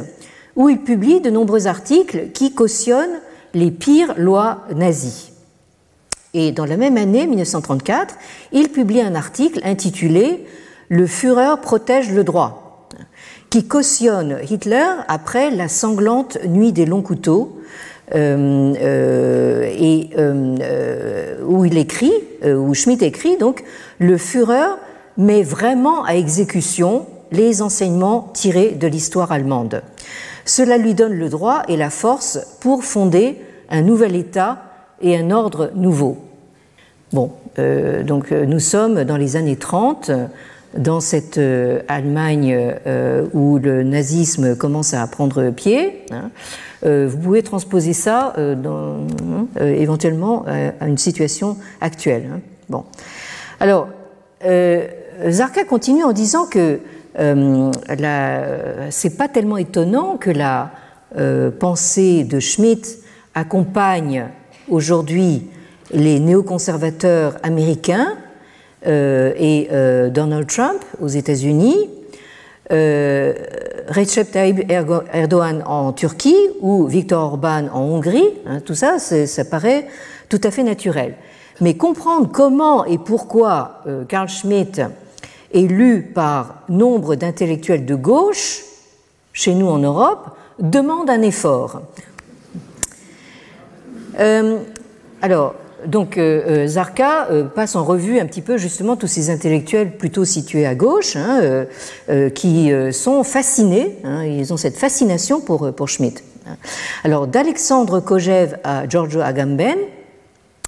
[0.56, 3.20] où il publie de nombreux articles qui cautionnent
[3.54, 5.32] les pires lois nazies.
[6.32, 8.16] Et dans la même année, 1934,
[8.52, 10.44] il publie un article intitulé
[10.88, 12.88] Le Führer protège le droit,
[13.50, 17.60] qui cautionne Hitler après la sanglante nuit des longs couteaux,
[18.14, 22.12] euh, euh, et euh, où il écrit,
[22.44, 23.64] où Schmitt écrit donc,
[23.98, 24.76] le Führer
[25.16, 29.82] met vraiment à exécution les enseignements tirés de l'histoire allemande.
[30.44, 33.38] Cela lui donne le droit et la force pour fonder
[33.70, 34.62] un nouvel État
[35.00, 36.18] et un ordre nouveau.
[37.12, 40.10] Bon, euh, donc euh, nous sommes dans les années 30,
[40.76, 42.74] dans cette euh, Allemagne
[43.32, 46.04] où le nazisme commence à prendre pied.
[46.10, 46.30] Hein.
[46.82, 48.34] vous pouvez transposer ça
[49.60, 50.44] éventuellement
[50.80, 52.28] à une situation actuelle.
[52.32, 52.40] Hein.
[52.68, 52.84] Bon,
[53.60, 53.88] alors
[54.42, 56.80] Zarka continue en disant que
[57.18, 57.70] euh,
[58.90, 60.70] c'est pas tellement étonnant que la
[61.16, 62.98] euh, pensée de Schmitt
[63.34, 64.28] accompagne
[64.68, 65.48] aujourd'hui
[65.92, 68.14] les néoconservateurs américains
[68.86, 69.68] euh, et
[70.10, 71.90] Donald Trump aux États-Unis,
[72.70, 78.30] Recep Tayyip Erdogan en Turquie ou Viktor Orban en Hongrie.
[78.46, 79.86] Hein, tout ça, ça paraît
[80.28, 81.14] tout à fait naturel.
[81.60, 84.80] Mais comprendre comment et pourquoi Carl Schmitt
[85.62, 88.62] lu par nombre d'intellectuels de gauche,
[89.32, 91.82] chez nous en Europe, demande un effort.
[94.20, 94.58] Euh,
[95.22, 95.54] alors,
[95.86, 100.24] donc euh, euh, Zarka passe en revue un petit peu justement tous ces intellectuels plutôt
[100.24, 101.66] situés à gauche, hein,
[102.34, 106.24] qui sont fascinés, hein, ils ont cette fascination pour, pour Schmitt.
[107.04, 109.78] Alors d'Alexandre Kojev à Giorgio Agamben,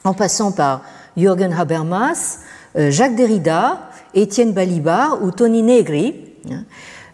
[0.04, 0.82] en passant par
[1.16, 2.38] Jürgen Habermas,
[2.76, 6.14] Jacques Derrida, Étienne Balibar ou Tony Negri,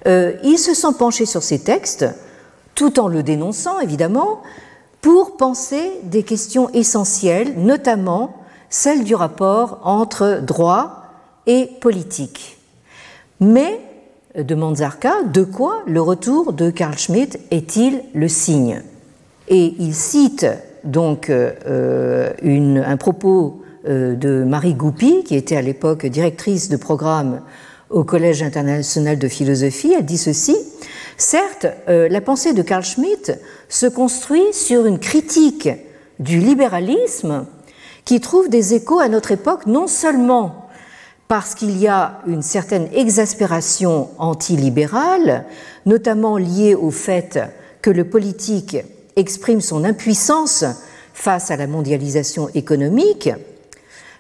[0.07, 2.07] euh, ils se sont penchés sur ces textes,
[2.75, 4.41] tout en le dénonçant évidemment,
[5.03, 8.37] pour penser des questions essentielles, notamment
[8.71, 11.03] celle du rapport entre droit
[11.47, 12.59] et politique.
[13.41, 13.81] Mais,
[14.37, 18.83] demande Zarka, de quoi le retour de Carl Schmitt est-il le signe?
[19.49, 20.47] Et il cite
[20.85, 27.41] donc euh, un propos euh, de Marie Goupy, qui était à l'époque directrice de programme
[27.91, 29.95] au Collège international de philosophie.
[29.97, 30.57] Elle dit ceci
[31.17, 35.69] Certes, euh, la pensée de Carl Schmitt se construit sur une critique
[36.19, 37.47] du libéralisme
[38.05, 40.69] qui trouve des échos à notre époque non seulement
[41.29, 45.47] parce qu'il y a une certaine exaspération antilibérale,
[45.87, 47.39] notamment liée au fait
[47.81, 48.77] que le politique
[49.17, 50.65] exprime son impuissance
[51.15, 53.31] face à la mondialisation économique,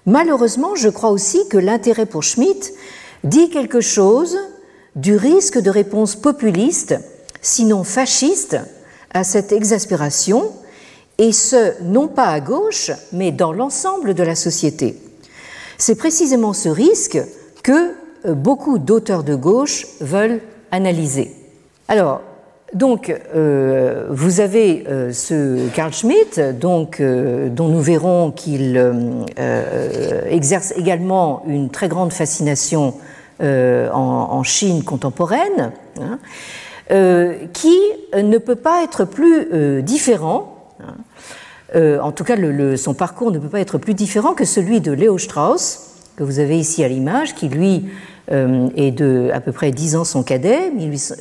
[0.06, 2.72] Malheureusement, je crois aussi que l'intérêt pour Schmitt
[3.24, 4.36] dit quelque chose
[4.96, 6.96] du risque de réponse populiste,
[7.40, 8.58] sinon fasciste,
[9.14, 10.50] à cette exaspération,
[11.18, 14.96] et ce, non pas à gauche, mais dans l'ensemble de la société.
[15.78, 17.18] C'est précisément ce risque
[17.62, 17.92] que
[18.24, 20.40] euh, beaucoup d'auteurs de gauche veulent
[20.70, 21.30] analyser.
[21.88, 22.22] Alors,
[22.74, 28.82] donc, euh, vous avez euh, ce Carl Schmitt, donc, dont nous verrons qu'il
[30.30, 32.94] exerce également une très grande fascination
[33.40, 36.18] en, Chine contemporaine, hein,
[37.52, 37.76] qui
[38.14, 40.56] ne peut pas être plus différent.
[41.74, 41.98] Hein.
[42.00, 42.36] en tout cas,
[42.76, 46.38] son parcours ne peut pas être plus différent que celui de Léo Strauss, que vous
[46.38, 47.86] avez ici à l'image, qui lui
[48.30, 50.70] euh, est de à peu près 10 ans son cadet.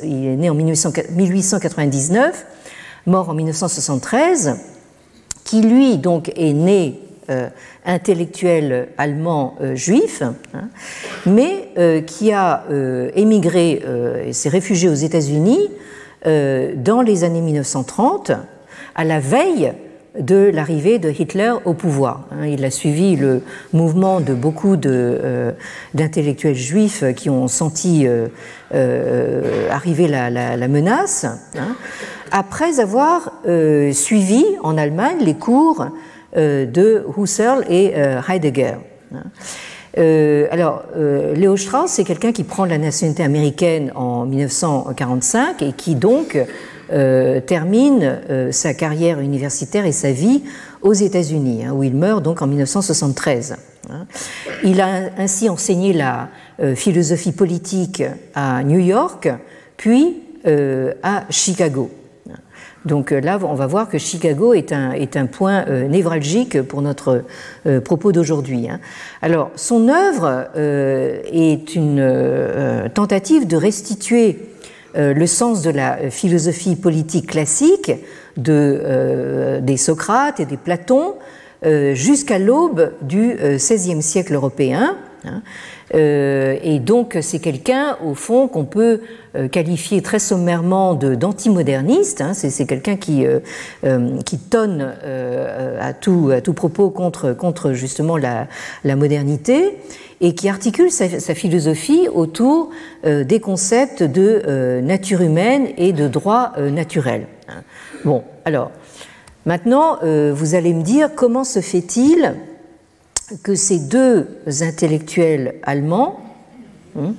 [0.04, 2.46] il est né en 1899,
[3.06, 4.56] mort en 1973,
[5.42, 7.48] qui lui donc est né euh,
[7.84, 10.22] intellectuel allemand euh, juif,
[10.54, 10.68] hein,
[11.26, 11.70] mais
[12.06, 12.64] qui a
[13.16, 13.82] émigré
[14.26, 15.70] et s'est réfugié aux États-Unis
[16.24, 18.32] dans les années 1930,
[18.94, 19.72] à la veille
[20.18, 22.26] de l'arrivée de Hitler au pouvoir.
[22.30, 22.46] Hein.
[22.46, 23.42] Il a suivi le
[23.72, 25.52] mouvement de beaucoup euh,
[25.94, 28.28] d'intellectuels juifs qui ont senti euh,
[28.74, 31.76] euh, arriver la, menace, hein,
[32.30, 33.32] après avoir
[33.92, 35.86] suivi en Allemagne les cours
[36.34, 37.92] de Husserl et
[38.28, 38.76] Heidegger.
[39.14, 39.24] Hein.
[40.50, 40.84] alors,
[41.34, 46.38] Léo Strauss, c'est quelqu'un qui prend la nationalité américaine en 1945 et qui donc
[46.92, 50.42] euh, termine euh, sa carrière universitaire et sa vie
[50.82, 53.56] aux États-Unis, hein, où il meurt donc en 1973.
[53.88, 54.06] Hein.
[54.62, 56.28] Il a ainsi enseigné la
[56.60, 58.02] euh, philosophie politique
[58.34, 59.30] à New York,
[59.78, 60.18] puis
[61.04, 61.88] à Chicago.
[62.84, 67.22] Donc là, on va voir que Chicago est un, est un point névralgique pour notre
[67.84, 68.68] propos d'aujourd'hui.
[68.68, 68.80] Hein.
[69.22, 74.51] Alors, son œuvre est une tentative de restituer
[74.94, 77.92] le sens de la euh, philosophie politique classique
[78.36, 81.14] de, euh, des Socrates et des Platons
[81.92, 84.96] jusqu'à l'aube du XVIe siècle européen.
[85.24, 85.42] Hein.
[85.94, 89.00] et donc c'est quelqu'un, au fond, qu'on peut
[89.52, 92.20] qualifier très sommairement d'antimoderniste.
[92.20, 92.34] Hein.
[92.34, 93.24] c'est quelqu'un qui,
[94.26, 94.92] qui tonne
[95.80, 98.48] à, tout, à tout propos contre, contre justement la,
[98.82, 99.78] la modernité
[100.22, 102.70] et qui articule sa, philosophie autour
[103.04, 107.26] euh, des concepts de euh, nature humaine et de droit euh, naturel.
[108.04, 108.70] Bon, alors,
[109.44, 112.34] maintenant, vous allez me dire comment se fait-il
[113.42, 114.26] que ces deux
[114.62, 116.20] intellectuels allemands,
[116.98, 117.14] hein,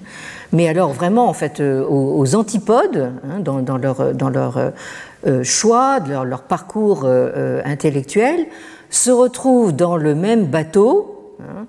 [0.52, 4.74] mais alors vraiment en fait aux, antipodes hein, dans, leur, dans leur
[5.44, 8.48] choix, leur, leur parcours intellectuel,
[8.90, 11.68] se retrouvent dans le même bateau, hein,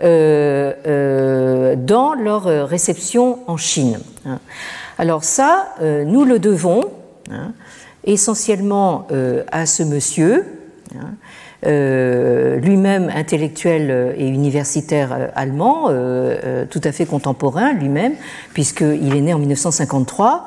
[0.00, 3.98] dans leur réception en Chine.
[4.26, 4.38] Hein.
[4.98, 6.84] Alors ça, euh, nous le devons
[7.30, 7.52] hein,
[8.04, 9.06] essentiellement
[9.52, 10.46] à ce monsieur,
[10.94, 11.14] hein,
[11.62, 15.90] lui-même intellectuel et universitaire allemand,
[16.70, 18.14] tout à fait contemporain lui-même,
[18.54, 20.46] puisqu'il est né en 1953.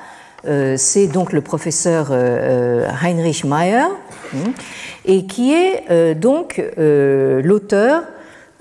[0.75, 3.85] C'est donc le professeur Heinrich Mayer,
[5.05, 8.05] et qui est donc l'auteur euh,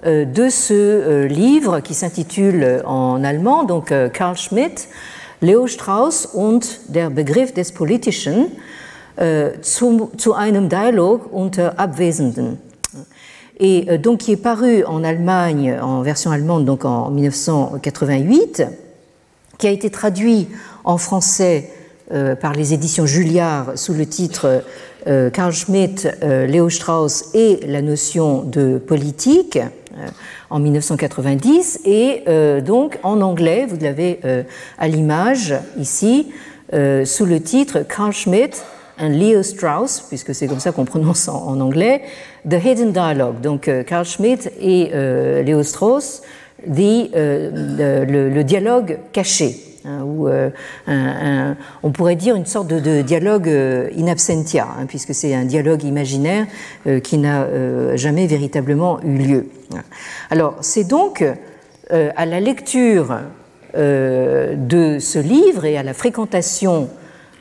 [0.05, 4.89] de ce euh, livre qui s'intitule euh, en allemand, donc Karl Schmitt,
[5.41, 8.49] Leo Strauss und der Begriff des Politischen
[9.61, 12.59] zu, einem Dialog unter Abwesenden.
[13.59, 18.65] Et donc qui est paru en Allemagne, en version allemande, donc en 1988,
[19.59, 20.49] qui a été traduit
[20.85, 21.71] en français
[22.41, 24.63] par les éditions Julliard sous le titre
[25.05, 29.82] Karl Schmitt, Leo Strauss et la notion de politique, euh,
[30.51, 34.43] en 1990 et euh, donc en anglais, vous l'avez euh,
[34.79, 36.33] à l'image ici,
[37.05, 38.65] sous le titre Carl Schmitt
[38.99, 42.01] and Leo Strauss, puisque c'est comme ça qu'on prononce en, anglais,
[42.49, 43.43] The Hidden Dialogue.
[43.43, 44.91] Donc Carl Schmitt et
[45.45, 46.23] Leo Strauss,
[46.67, 49.72] le, dialogue caché.
[49.85, 50.29] Hein, ou
[50.87, 55.83] un, on pourrait dire une sorte de, dialogue in absentia, hein, puisque c'est un dialogue
[55.83, 56.47] imaginaire
[57.03, 57.47] qui n'a
[57.97, 59.47] jamais véritablement eu lieu.
[60.31, 61.25] Alors, c'est donc
[61.93, 63.19] euh, à la lecture
[63.75, 66.89] euh, de ce livre et à la fréquentation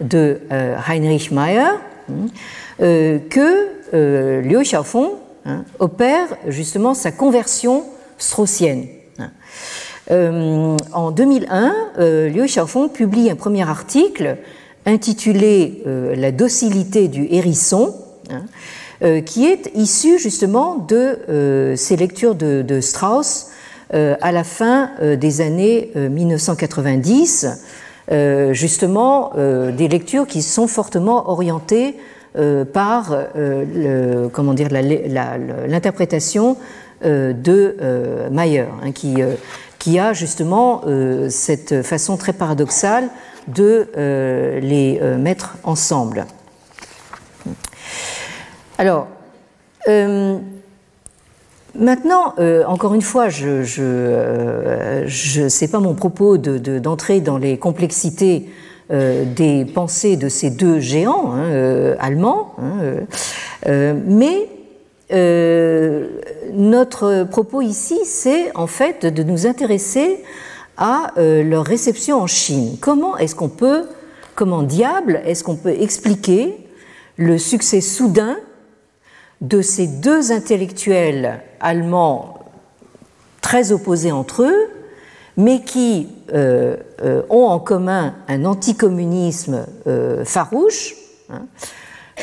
[0.01, 1.61] de euh, Heinrich Mayer
[2.09, 2.27] hein,
[3.29, 5.11] que Liu Xiaofeng
[5.79, 7.83] opère justement sa conversion
[8.17, 8.87] straussienne.
[10.09, 11.73] En 2001,
[12.29, 14.37] Liu Xiaofeng publie un premier article
[14.85, 15.83] intitulé
[16.15, 17.93] La docilité du hérisson,
[18.29, 18.43] hein,
[19.03, 23.47] euh, qui est issu justement de euh, ces lectures de, Strauss
[23.95, 27.47] euh, à la fin des années 1990,
[28.51, 31.95] justement des lectures qui sont fortement orientées
[32.73, 33.15] par
[34.33, 36.57] comment dire l'interprétation
[37.03, 37.75] de
[38.29, 39.15] Mayer, hein, qui,
[39.81, 40.83] qui a justement
[41.29, 43.09] cette façon très paradoxale
[43.47, 43.89] de
[44.61, 46.27] les mettre ensemble.
[48.77, 49.07] Alors,
[51.73, 57.25] Maintenant, euh, encore une fois, je ne je, euh, sais pas mon propos d'entrer de,
[57.25, 58.49] dans les complexités
[58.91, 63.05] euh, des pensées de ces deux géants hein, allemands, hein,
[64.05, 64.49] mais
[65.11, 70.23] notre propos ici, c'est en fait de nous intéresser
[70.77, 72.77] à leur réception en Chine.
[72.79, 73.83] Comment est-ce qu'on peut,
[74.35, 76.55] comment diable est-ce qu'on peut expliquer
[77.17, 78.37] le succès soudain
[79.41, 82.39] de ces deux intellectuels allemands
[83.41, 84.69] très opposés entre eux,
[85.35, 90.95] mais qui euh, euh, ont en commun un anticommunisme euh, farouche,
[91.29, 91.45] hein.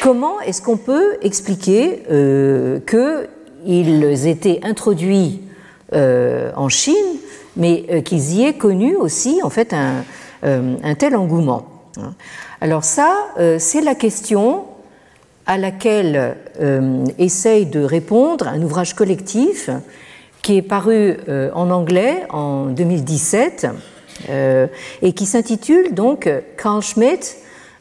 [0.03, 2.03] Comment est-ce qu'on peut expliquer
[2.87, 5.43] qu'ils étaient introduits
[5.93, 6.95] en Chine,
[7.57, 9.75] mais qu'ils y aient connu aussi en fait
[10.43, 12.15] un, tel engouement hein?
[12.61, 13.15] Alors ça,
[13.59, 14.65] c'est la question
[15.49, 19.71] à laquelle euh, essaye de répondre un ouvrage collectif
[20.43, 23.67] qui est paru euh, en anglais en 2017
[24.29, 24.67] euh,
[25.01, 26.31] et qui s'intitule donc
[26.63, 27.39] Carl Schmitt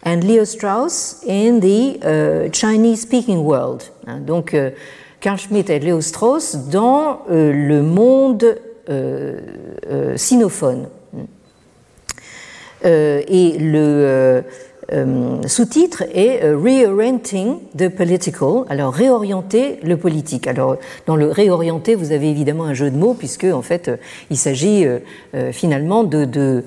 [0.07, 3.91] and Leo Strauss in the Chinese Speaking World.
[4.07, 4.55] Hein, donc
[5.19, 8.57] Carl Schmitt et Leo Strauss dans le monde
[10.15, 10.87] sinophone.
[12.85, 14.43] et le
[14.93, 20.47] euh, sous-titre est euh, Reorienting the Political, alors réorienter le politique.
[20.47, 23.97] Alors dans le réorienter, vous avez évidemment un jeu de mots puisque en fait euh,
[24.29, 24.85] il s'agit
[25.51, 26.63] finalement de, de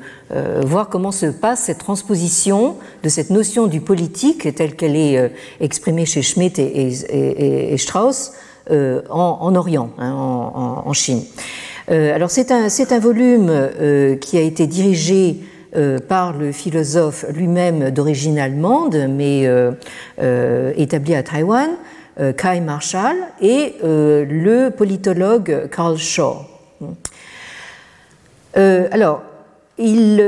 [0.64, 6.06] voir comment se passe cette transposition de cette notion du politique telle qu'elle est exprimée
[6.06, 8.32] chez Schmitt et, et, et Strauss
[8.70, 11.22] en, en, Orient, hein, en, en, Chine.
[11.88, 13.50] alors c'est un, un volume
[14.20, 15.59] qui a été dirigé euh,
[16.08, 19.72] par le philosophe lui-même d'origine allemande, mais euh,
[20.20, 21.70] euh, établi à Taïwan,
[22.36, 26.36] Kai Marshall, et le politologue Carl Shaw.
[28.54, 29.22] alors,
[29.78, 30.22] ils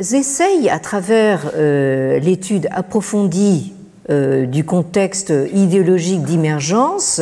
[0.00, 3.74] essayent, à travers l'étude approfondie
[4.08, 7.20] du contexte idéologique d'émergence,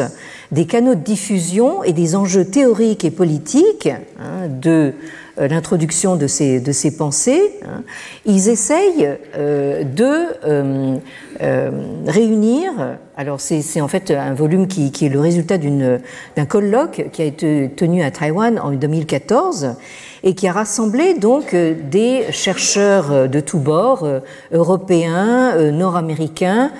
[0.53, 4.93] des canaux de diffusion et des enjeux théoriques et politiques hein, de euh,
[5.37, 7.83] l'introduction de ces, de ces pensées, hein,
[8.25, 11.71] ils essayent euh, de euh,
[12.07, 12.73] réunir,
[13.17, 17.25] alors c'est en fait un volume qui, qui est le résultat d'un colloque qui a
[17.25, 19.75] été tenu à Taïwan en 2014
[20.23, 24.09] et qui a rassemblé donc des chercheurs de tous bords,
[24.53, 26.71] européens, nord-américains,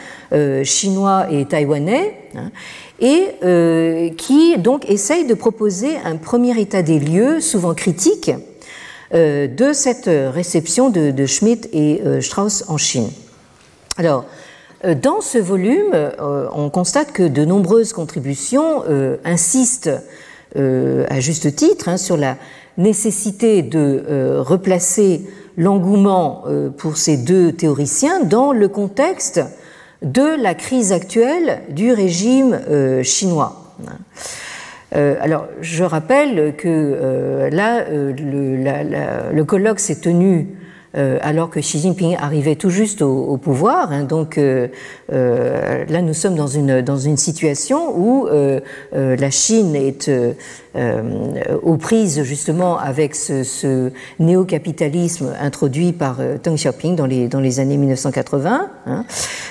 [0.63, 2.51] chinois et taïwanais, hein,
[3.01, 8.31] et euh, qui donc essaye de proposer un premier état des lieux, souvent critique,
[9.15, 13.11] euh, de cette réception de, Schmitt et euh, Strauss en Chine.
[13.97, 14.25] Alors,
[15.01, 15.95] dans ce volume,
[16.53, 18.83] on constate que de nombreuses contributions
[19.25, 19.89] insistent
[20.55, 22.37] à juste titre hein, sur la
[22.77, 25.23] nécessité de replacer
[25.57, 26.45] l'engouement
[26.77, 29.41] pour ces deux théoriciens dans le contexte
[30.05, 33.75] de la crise actuelle du régime euh, chinois.
[34.95, 40.47] Euh, alors, je rappelle que euh, là, le, colloque s'est tenu
[40.95, 43.91] alors que Xi Jinping arrivait tout juste au, pouvoir.
[43.93, 44.05] Hein.
[44.05, 44.37] donc
[45.09, 48.29] là, nous sommes dans une, dans une situation où
[48.93, 50.11] la Chine est
[51.63, 57.61] aux prises justement avec ce, ce néo-capitalisme introduit par Deng Xiaoping dans les, dans les
[57.61, 59.05] années 1980 hein,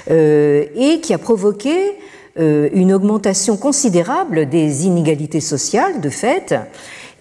[0.09, 1.73] et qui a provoqué
[2.39, 6.55] euh, une augmentation considérable des inégalités sociales de fait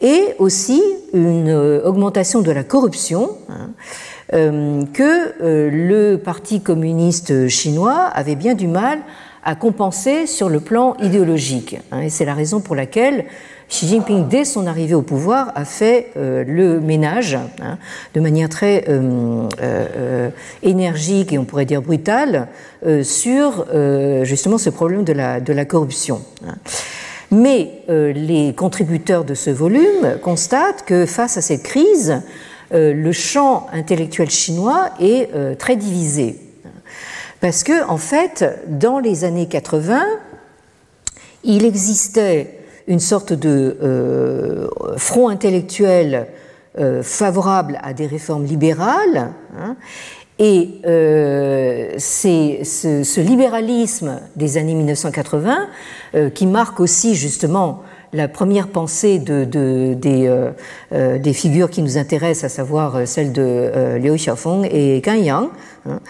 [0.00, 8.10] et aussi une euh, augmentation de la corruption hein, euh, que le Parti communiste chinois
[8.14, 8.98] avait bien du mal
[9.44, 11.78] à compenser sur le plan idéologique.
[11.90, 13.24] Hein, et c'est la raison pour laquelle
[13.68, 17.78] Xi Jinping, dès son arrivée au pouvoir, a fait euh, le ménage hein,
[18.14, 20.28] de manière très euh, euh,
[20.62, 22.48] énergique et on pourrait dire brutale
[23.02, 23.64] sur
[24.24, 26.20] justement ce problème de la, de la corruption.
[26.46, 26.54] Hein.
[27.30, 32.20] Mais les contributeurs de ce volume constatent que face à cette crise,
[32.72, 36.38] le champ intellectuel chinois est très divisé.
[37.40, 40.04] Parce que, en fait, dans les années 80,
[41.44, 46.28] il existait une sorte de euh, front intellectuel
[46.78, 49.76] euh, favorable à des réformes libérales, hein,
[50.38, 50.80] Et
[51.98, 55.68] c'est ce, libéralisme des années 1980
[56.34, 57.82] qui marque aussi justement
[58.12, 60.50] la première pensée de, des, euh,
[60.92, 65.14] euh, des, figures qui nous intéressent, à savoir euh, celle de Liu Xiaofeng et Gan
[65.14, 65.48] Yang,
[65.86, 66.00] hein,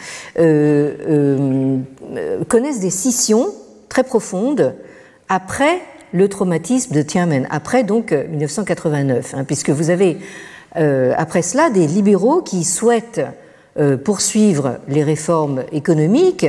[2.49, 3.47] connaissent des scissions
[3.89, 4.75] très profondes
[5.29, 5.81] après
[6.13, 10.19] le traumatisme de Tiananmen, après donc 1989, hein, puisque vous avez
[10.75, 13.21] après cela des libéraux qui souhaitent
[14.05, 16.47] poursuivre les réformes économiques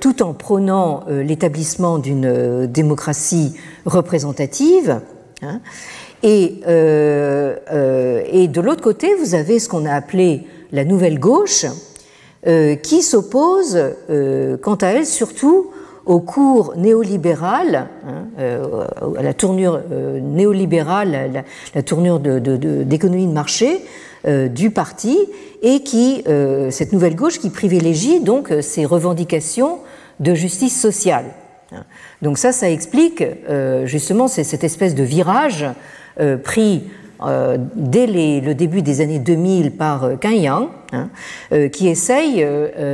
[0.00, 3.54] tout en prônant euh, l'établissement d'une euh, démocratie
[3.84, 5.00] représentative.
[5.42, 5.60] Hein.
[6.22, 6.62] et,
[8.32, 11.66] et, de l'autre côté, vous avez ce qu'on a appelé la nouvelle gauche,
[12.82, 13.76] qui s'oppose,
[14.62, 15.70] quant à elle, surtout
[16.04, 18.26] au cours néolibéral, hein,
[19.18, 19.80] à la tournure
[20.20, 21.44] néolibérale,
[21.74, 23.80] la, tournure d'économie de, de, marché
[24.50, 25.18] du parti,
[25.62, 29.78] et qui, euh, cette nouvelle gauche qui privilégie donc euh, ces revendications
[30.20, 31.24] de justice sociale.
[32.20, 35.64] Donc ça, ça explique euh, justement cette espèce de virage
[36.44, 36.90] pris
[37.26, 41.08] euh, dès le début des années 2000 par euh, Yang, hein,
[41.52, 42.46] euh, qui essaye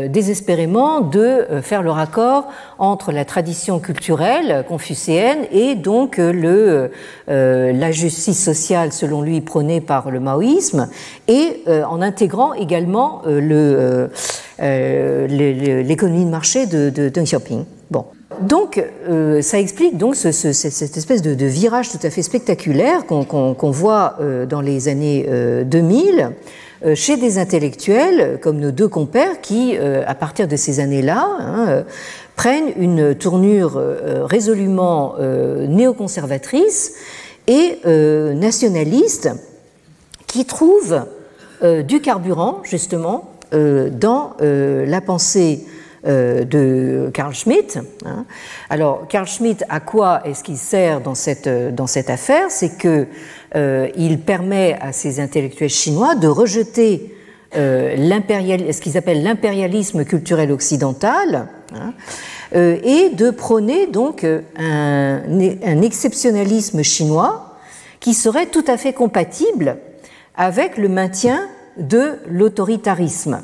[0.08, 2.48] désespérément de faire le raccord
[2.78, 6.90] entre la tradition culturelle confucéenne et donc le,
[7.26, 10.88] la justice sociale, selon lui, prônée par le maoïsme,
[11.26, 14.24] et en intégrant également l'économie
[16.24, 17.64] de marché de, de Deng Xiaoping.
[17.90, 18.04] Bon
[18.40, 24.16] donc, euh, ça explique donc cette espèce de, virage tout à fait spectaculaire qu'on voit
[24.20, 25.28] euh, dans les années
[25.64, 26.30] 2000
[26.84, 31.84] euh, chez des intellectuels comme nos deux compères qui, à partir de ces années-là, hein,
[32.36, 33.82] prennent une tournure
[34.24, 36.94] résolument néoconservatrice
[37.48, 37.78] et
[38.34, 39.30] nationaliste
[40.28, 41.02] qui trouve
[41.62, 45.66] du carburant justement dans la pensée
[46.08, 47.78] de Carl Schmitt.
[48.06, 48.24] Hein.
[48.70, 51.48] Alors, Carl Schmitt, à quoi est-ce qu'il sert dans cette,
[51.86, 52.46] cette affaire?
[52.50, 53.06] C'est qu'il
[53.54, 57.14] euh, permet à ces intellectuels chinois de rejeter
[57.56, 61.92] euh, ce qu'ils appellent l'impérialisme culturel occidental hein,
[62.54, 64.24] euh, et de prôner donc
[64.56, 67.56] un exceptionnalisme chinois
[68.00, 69.76] qui serait tout à fait compatible
[70.36, 71.48] avec le maintien
[71.78, 73.42] de l'autoritarisme.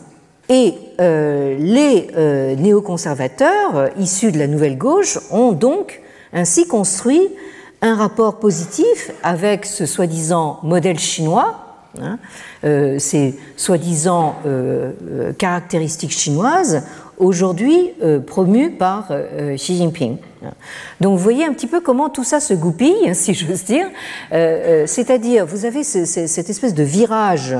[0.48, 7.22] Et euh, les euh, néoconservateurs euh, issus de la nouvelle gauche ont donc ainsi construit
[7.80, 12.18] un rapport positif avec ce soi-disant modèle chinois, hein,
[12.98, 14.36] ces soi-disant
[15.36, 16.82] caractéristiques chinoises,
[17.18, 17.92] aujourd'hui
[18.26, 19.12] promues par
[19.54, 20.16] Xi Jinping.
[21.02, 23.86] Donc vous voyez un petit peu comment tout ça se goupille, si j'ose dire.
[24.30, 27.54] C'est-à-dire, vous avez cette espèce de virage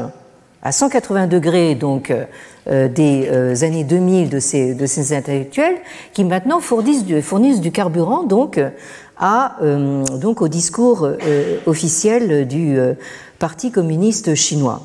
[0.65, 5.77] à 180 degrés donc euh, des euh, années 2000 de ces, de ces intellectuels
[6.15, 8.59] qui maintenant fournissent du, fournissent du carburant donc
[9.19, 11.07] à, euh, donc au discours
[11.67, 12.79] officiel du
[13.39, 14.81] Parti communiste chinois.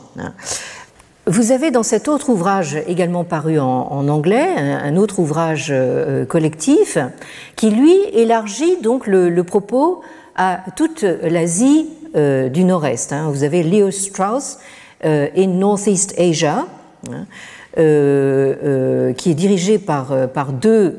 [1.25, 5.73] Vous avez dans cet autre ouvrage également paru en, anglais, un, autre ouvrage
[6.27, 6.97] collectif
[7.55, 10.01] qui lui élargit donc le, propos
[10.35, 13.13] à toute l'Asie du Nord-Est.
[13.13, 13.29] Hein.
[13.31, 14.57] Vous avez Leo Strauss
[15.03, 16.65] in Northeast Asia.
[17.09, 17.25] Hein.
[17.77, 20.97] Euh, euh, qui est dirigé par, euh, par deux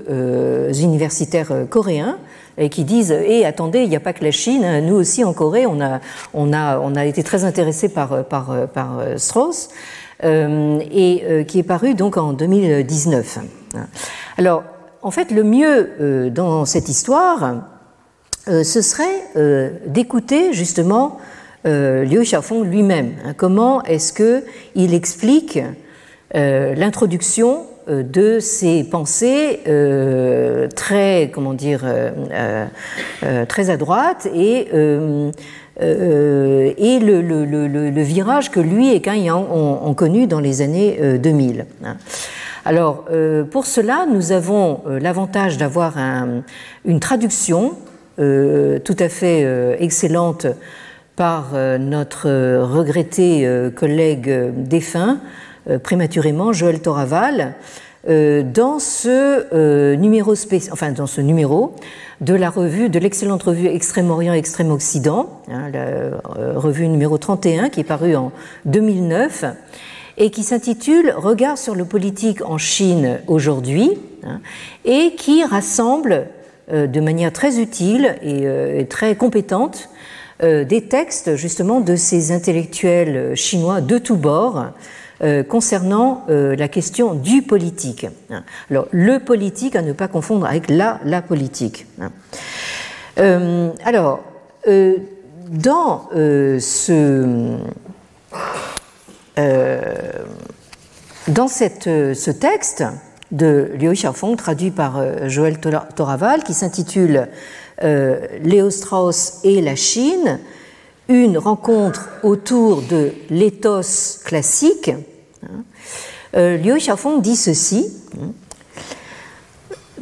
[0.70, 2.16] universitaires coréens
[2.58, 5.24] et qui disent et attendez, il n'y a pas que la Chine, hein, nous aussi
[5.24, 5.98] en Corée, on a,
[6.32, 9.70] on a, on a été très intéressés par, par, par Strauss,
[10.22, 13.38] et qui est paru donc en 2019.
[14.38, 14.62] Alors,
[15.02, 17.56] en fait, le mieux dans cette histoire,
[18.46, 21.18] ce serait d'écouter justement
[21.64, 23.12] Liu Xiaofeng lui-même.
[23.24, 23.34] Hein.
[23.36, 25.58] comment est-ce qu'il explique
[26.36, 31.84] euh, l'introduction euh, de ces pensées euh, très, comment dire,
[33.48, 35.32] très à droite et, le,
[38.02, 41.66] virage que lui et Kang Yang ont, connu dans les années 2000.
[41.84, 41.96] Hein.
[42.64, 43.06] Alors,
[43.50, 45.94] pour cela, nous avons l'avantage d'avoir
[46.84, 47.72] une traduction
[48.16, 50.46] tout à fait excellente
[51.20, 52.30] par notre
[52.62, 53.46] regretté
[53.76, 55.20] collègue défunt,
[55.68, 57.52] euh, prématurément Joël Toraval
[58.08, 60.32] euh, dans ce euh, numéro
[60.72, 61.76] enfin dans ce numéro
[62.22, 67.84] de la revue de l'excellente revue Extrême-Orient Extrême-Occident, hein, la revue numéro 31 qui est
[67.84, 68.32] parue en
[68.64, 69.44] 2009
[70.16, 74.40] et qui s'intitule Regard sur le politique en Chine aujourd'hui hein,
[74.86, 76.28] et qui rassemble
[76.72, 79.90] de manière très utile et très compétente
[80.42, 84.66] des textes justement de ces intellectuels chinois de tous bords
[85.48, 88.06] concernant la question du politique.
[88.70, 91.86] Alors, le politique à ne pas confondre avec la, la politique.
[93.16, 94.20] alors,
[95.50, 97.58] dans ce
[101.28, 102.84] dans cette, ce texte
[103.30, 107.28] de Liu Xiaofeng, traduit par Joël Toraval, qui s'intitule
[107.82, 110.38] Léo Strauss et la Chine,
[111.08, 114.90] une rencontre autour de l'éthos classique,
[115.42, 115.64] hein,
[116.36, 117.92] euh, Liu Xiaofeng dit ceci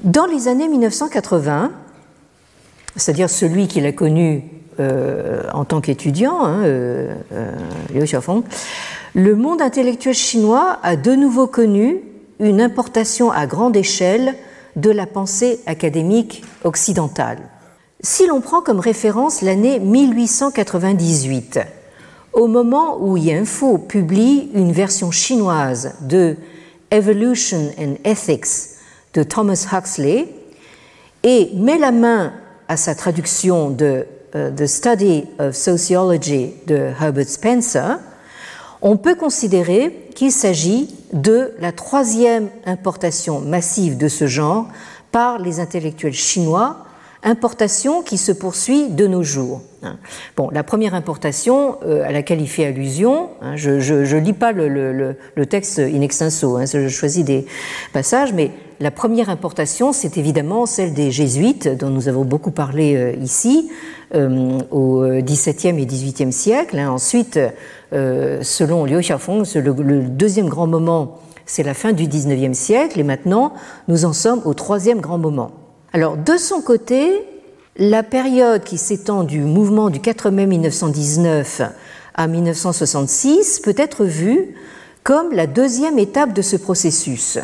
[0.05, 1.72] Dans les années 1980,
[2.97, 4.45] c'est-à-dire celui qu'il a connu
[4.79, 7.14] euh, en tant qu'étudiant, hein, euh,
[7.93, 8.05] Liu
[9.14, 12.03] le monde intellectuel chinois a de nouveau connu
[12.39, 14.35] une importation à grande échelle
[14.76, 17.39] de la pensée académique occidentale.
[18.01, 21.59] Si l'on prend comme référence l'année 1898,
[22.32, 26.36] au moment où Yanfu publie une version chinoise de
[26.92, 28.76] Evolution and Ethics
[29.14, 30.28] de Thomas Huxley
[31.24, 32.34] et met la main
[32.68, 37.99] à sa traduction de euh, The Study of Sociology de Herbert Spencer,
[38.80, 44.68] on peut considérer qu'il s'agit de la troisième importation massive de ce genre
[45.11, 46.84] par les intellectuels chinois
[47.22, 49.62] importation qui se poursuit de nos jours.
[50.36, 54.52] Bon, la première importation euh, à laquelle il fait allusion, hein, je ne lis pas
[54.52, 55.16] le,
[55.48, 57.46] texte in extenso, hein, je choisis des
[57.92, 58.50] passages, mais
[58.80, 63.70] la première importation, c'est évidemment celle des jésuites, dont nous avons beaucoup parlé euh, ici,
[64.14, 66.78] euh, au XVIIe et XVIIIe siècle.
[66.78, 66.90] Hein.
[66.90, 67.38] Ensuite,
[67.92, 73.04] selon Liu Xiaofeng, le, le deuxième grand moment, c'est la fin du XIXe siècle, et
[73.04, 73.54] maintenant,
[73.86, 75.67] nous en sommes au troisième grand moment.
[75.93, 77.22] Alors, de son côté,
[77.76, 81.62] la période qui s'étend du mouvement du 4 mai 1919
[82.14, 84.55] à 1966 peut être vue
[85.03, 87.39] comme la deuxième étape de ce processus.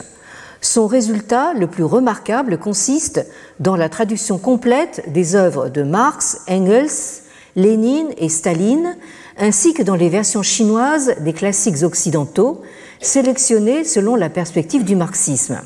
[0.60, 3.26] Son résultat le plus remarquable consiste
[3.60, 7.22] dans la traduction complète des œuvres de Marx, Engels,
[7.56, 8.96] Lénine et Staline,
[9.38, 12.60] ainsi que dans les versions chinoises des classiques occidentaux,
[13.00, 15.60] sélectionnés selon la perspective du marxisme.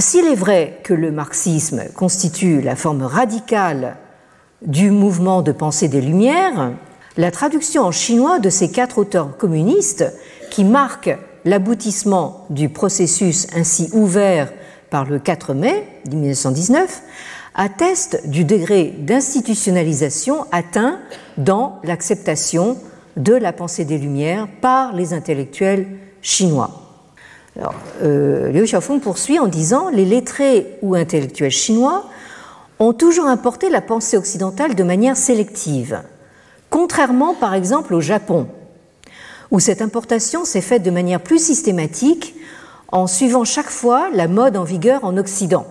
[0.00, 3.96] S'il est vrai que le marxisme constitue la forme radicale
[4.62, 6.70] du mouvement de pensée des Lumières,
[7.16, 10.04] la traduction en chinois de ces quatre auteurs communistes,
[10.50, 14.52] qui marquent l'aboutissement du processus ainsi ouvert
[14.88, 17.02] par le 4 mai 1919,
[17.56, 21.00] atteste du degré d'institutionnalisation atteint
[21.38, 22.78] dans l'acceptation
[23.16, 25.88] de la pensée des Lumières par les intellectuels
[26.22, 26.87] chinois.
[27.58, 32.04] Alors, euh, Liu Xiaofeng poursuit en disant Les lettrés ou intellectuels chinois
[32.78, 36.00] ont toujours importé la pensée occidentale de manière sélective,
[36.70, 38.46] contrairement par exemple au Japon,
[39.50, 42.36] où cette importation s'est faite de manière plus systématique
[42.92, 45.66] en suivant chaque fois la mode en vigueur en Occident.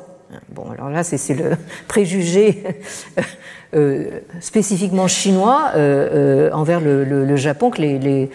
[0.49, 1.51] Bon, alors là, c'est le
[1.87, 2.63] préjugé
[3.75, 8.29] euh, spécifiquement chinois euh, euh, envers le, Japon, que les,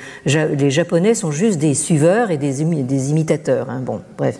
[0.70, 3.70] Japonais sont juste des suiveurs et des, des imitateurs.
[3.70, 3.80] Hein.
[3.80, 4.38] Bon, bref.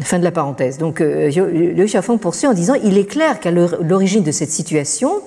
[0.00, 0.78] Fin de la parenthèse.
[0.78, 5.20] Donc, Liu Xiaofeng poursuit en disant Il est clair qu'à l'origine de cette situation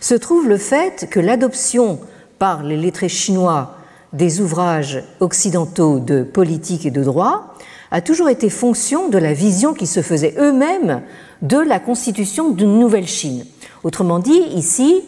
[0.00, 2.00] se trouve le fait que l'adoption
[2.40, 3.76] par les lettrés chinois
[4.12, 7.54] des ouvrages occidentaux de politique et de droit
[7.90, 11.02] a toujours été fonction de la vision qu'ils se faisaient eux-mêmes
[11.42, 13.44] de la constitution d'une nouvelle Chine.
[13.86, 15.04] Autrement dit, ici,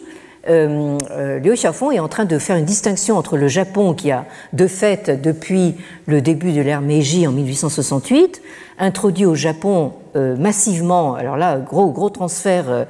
[0.47, 4.23] euh, euh, Liu est en train de faire une distinction entre le Japon qui a
[4.53, 5.75] de fait depuis
[6.05, 8.41] le début de l'ère Meiji en 1868
[8.77, 12.85] introduit au Japon euh, massivement, alors là gros gros transfert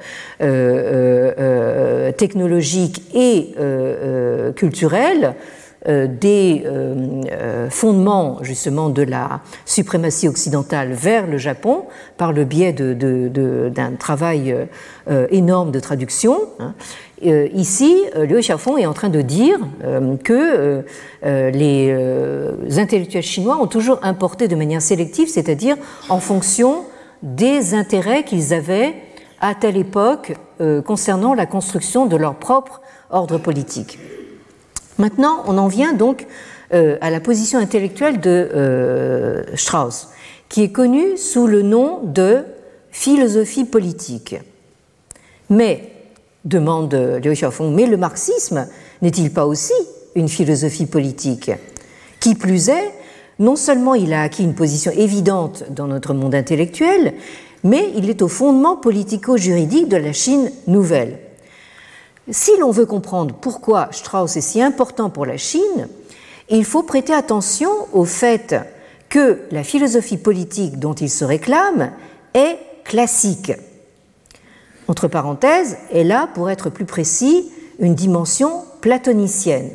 [2.16, 3.52] technologique et
[4.54, 5.32] culturel euh,
[5.86, 11.84] des euh, euh, fondements justement de la suprématie occidentale vers le Japon
[12.18, 14.54] par le biais d'un travail
[15.30, 16.38] énorme de traduction.
[16.58, 16.74] Hein.
[17.22, 19.58] Ici, Liu Xiaofeng est en train de dire
[20.24, 20.84] que
[21.22, 25.76] les intellectuels chinois ont toujours importé de manière sélective, c'est-à-dire
[26.08, 26.84] en fonction
[27.22, 28.94] des intérêts qu'ils avaient
[29.40, 30.34] à telle époque
[30.84, 33.98] concernant la construction de leur propre ordre politique.
[35.00, 36.26] Maintenant, on en vient donc
[36.74, 40.08] euh, à la position intellectuelle de euh, Strauss,
[40.50, 42.44] qui est connue sous le nom de
[42.90, 44.36] philosophie politique.
[45.48, 45.90] Mais,
[46.44, 48.68] demande Liu Xiaofeng, mais le marxisme
[49.00, 49.72] n'est-il pas aussi
[50.14, 51.50] une philosophie politique
[52.20, 52.92] Qui plus est,
[53.38, 57.14] non seulement il a acquis une position évidente dans notre monde intellectuel,
[57.64, 61.18] mais il est au fondement politico-juridique de la Chine nouvelle.
[62.30, 65.88] Si l'on veut comprendre pourquoi Strauss est si important pour la Chine,
[66.48, 68.56] il faut prêter attention au fait
[69.08, 71.90] que la philosophie politique dont il se réclame
[72.34, 73.52] est classique.
[74.86, 77.50] Entre parenthèses, elle a, pour être plus précis,
[77.80, 79.70] une dimension platonicienne.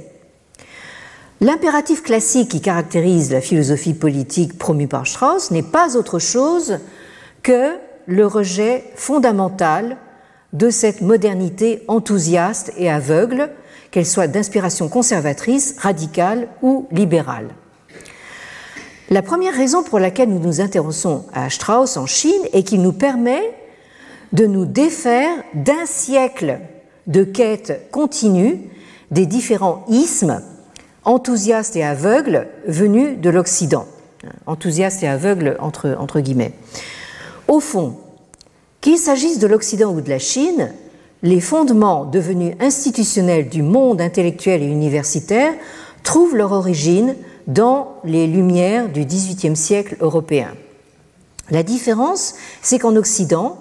[1.41, 6.79] L'impératif classique qui caractérise la philosophie politique promue par Strauss n'est pas autre chose
[7.43, 7.75] que
[8.07, 9.97] le rejet fondamental
[10.57, 13.49] de cette modernité enthousiaste et aveugle,
[13.91, 17.49] qu'elle soit d'inspiration conservatrice, radicale ou libérale.
[19.09, 22.93] La première raison pour laquelle nous nous intéressons à Strauss en Chine est qu'il nous
[22.93, 23.53] permet
[24.33, 26.59] de nous défaire d'un siècle
[27.07, 28.59] de quête continue
[29.11, 30.41] des différents ismes
[31.03, 33.85] enthousiastes et aveugles venus de l'Occident.
[34.47, 36.53] Enthousiastes et aveugles entre, entre guillemets.
[37.47, 37.97] Au fond,
[38.85, 40.71] qu'il s'agisse de l'Occident ou de la Chine,
[41.23, 45.55] les fondements devenus institutionnels du monde intellectuel et universitaire
[46.03, 47.15] trouvent leur origine
[47.47, 50.49] dans les lumières du XVIIIe siècle européen.
[51.49, 53.57] La différence, c'est qu'en Occident,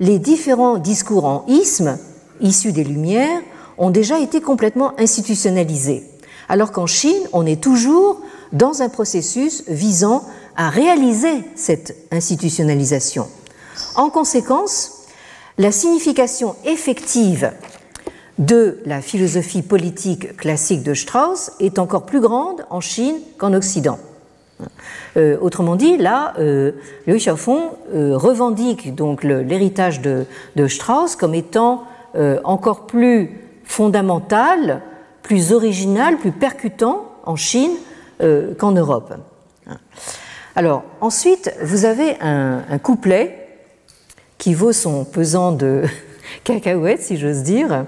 [0.00, 1.96] les différents discours en isme,
[2.40, 3.42] issus des Lumières,
[3.78, 6.02] ont déjà été complètement institutionnalisés,
[6.48, 8.22] alors qu'en Chine, on est toujours
[8.52, 10.24] dans un processus visant
[10.56, 13.28] à réaliser cette institutionnalisation.
[13.96, 15.06] En conséquence,
[15.58, 17.52] la signification effective
[18.38, 23.98] de la philosophie politique classique de Strauss est encore plus grande en Chine qu'en Occident.
[25.16, 26.72] Euh, autrement dit, là, euh,
[27.08, 30.26] euh, revendique donc l'héritage de,
[30.66, 31.84] Strauss comme étant
[32.16, 33.30] euh, encore plus
[33.64, 34.82] fondamental,
[35.22, 37.72] plus original, plus percutant en Chine
[38.58, 39.12] qu'en Europe.
[40.54, 43.43] Alors, ensuite, vous avez un couplet
[44.44, 45.84] qui vaut son pesant de
[46.44, 47.86] cacahuètes, si j'ose dire,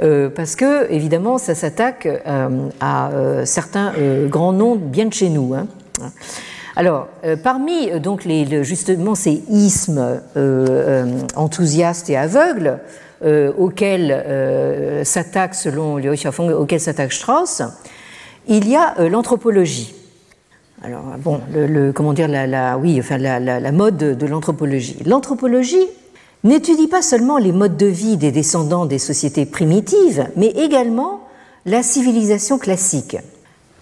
[0.00, 3.92] euh, parce que évidemment ça s'attaque euh, à euh, certains
[4.28, 5.52] grands noms bien de chez nous.
[5.52, 5.66] Hein.
[6.76, 7.08] Alors,
[7.42, 10.20] parmi donc les, justement ces ismes
[11.34, 12.78] enthousiastes et aveugles
[13.58, 17.62] auxquels s'attaque selon Liu Xiaofeng, auxquels s'attaque Strauss,
[18.46, 19.95] il y a l'anthropologie.
[20.82, 24.98] Alors bon, le, comment dire la, la oui, enfin la, la mode de l'anthropologie.
[25.06, 25.86] L'anthropologie
[26.44, 31.20] n'étudie pas seulement les modes de vie des descendants des sociétés primitives, mais également
[31.64, 33.16] la civilisation classique.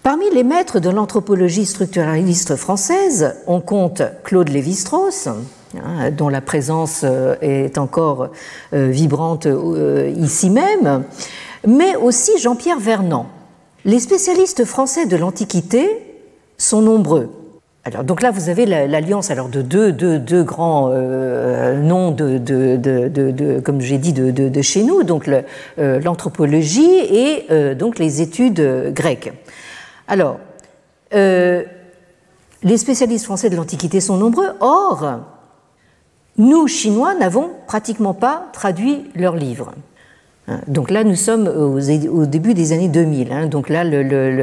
[0.03, 7.01] Parmi les maîtres de l'anthropologie structuraliste française, on compte Claude Lévi-Strauss, hein, dont la présence
[7.03, 8.29] euh, est encore
[8.73, 11.03] euh, vibrante euh, ici même,
[11.67, 13.25] mais aussi Jean-Pierre Vernant.
[13.83, 16.04] Les spécialistes français de l'Antiquité
[16.57, 17.29] sont nombreux.
[17.87, 22.39] Alors, donc là, vous avez l'alliance alors de deux, deux, deux grands euh, noms de,
[22.39, 28.23] de, de, comme j'ai dit, de, chez nous, donc euh, l'anthropologie et euh, donc les
[28.23, 29.31] études grecques.
[30.07, 30.39] Alors,
[31.11, 34.49] les spécialistes français de l'Antiquité sont nombreux.
[34.61, 35.19] Or,
[36.37, 39.73] nous, Chinois, n'avons pratiquement pas traduit leurs livres.
[40.47, 43.31] Hein, donc là, nous sommes au début des années 2000.
[43.31, 43.47] Hein.
[43.47, 43.83] donc là,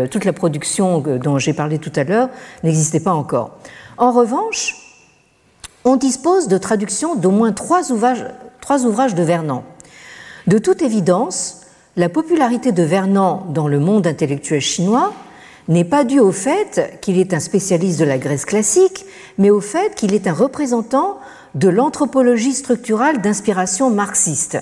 [0.09, 2.29] toute la production dont j'ai parlé tout à l'heure
[2.65, 3.59] n'existait pas encore.
[3.99, 4.77] En revanche,
[5.85, 8.25] on dispose de traductions d'au moins trois ouvrages,
[8.61, 9.63] trois ouvrages de Vernon.
[10.47, 11.61] De toute évidence,
[11.97, 15.13] la popularité de Vernon dans le monde intellectuel chinois
[15.69, 19.05] n'est pas due au fait qu'il est un spécialiste de la Grèce classique,
[19.39, 21.19] mais au fait qu'il est un représentant
[21.55, 24.59] de l'anthropologie structurale d'inspiration marxiste.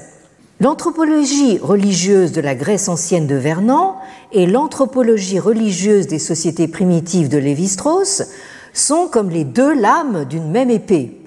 [0.61, 3.95] L'anthropologie religieuse de la Grèce ancienne de Vernon
[4.31, 8.25] et l'anthropologie religieuse des sociétés primitives de Lévi-Strauss
[8.75, 11.19] sont comme les deux lames d'une même épée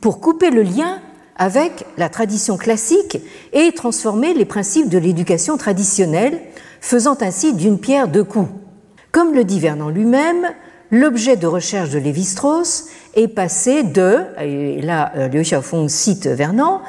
[0.00, 1.00] pour couper le lien
[1.36, 3.18] avec la tradition classique
[3.52, 6.40] et transformer les principes de l'éducation traditionnelle,
[6.80, 8.48] faisant ainsi d'une pierre deux coups.
[9.12, 10.46] Comme le dit Vernon lui-même,
[10.90, 15.44] l'objet de recherche de Lévi-Strauss est passé de, et là euh, Liu
[15.88, 16.80] cite Vernon,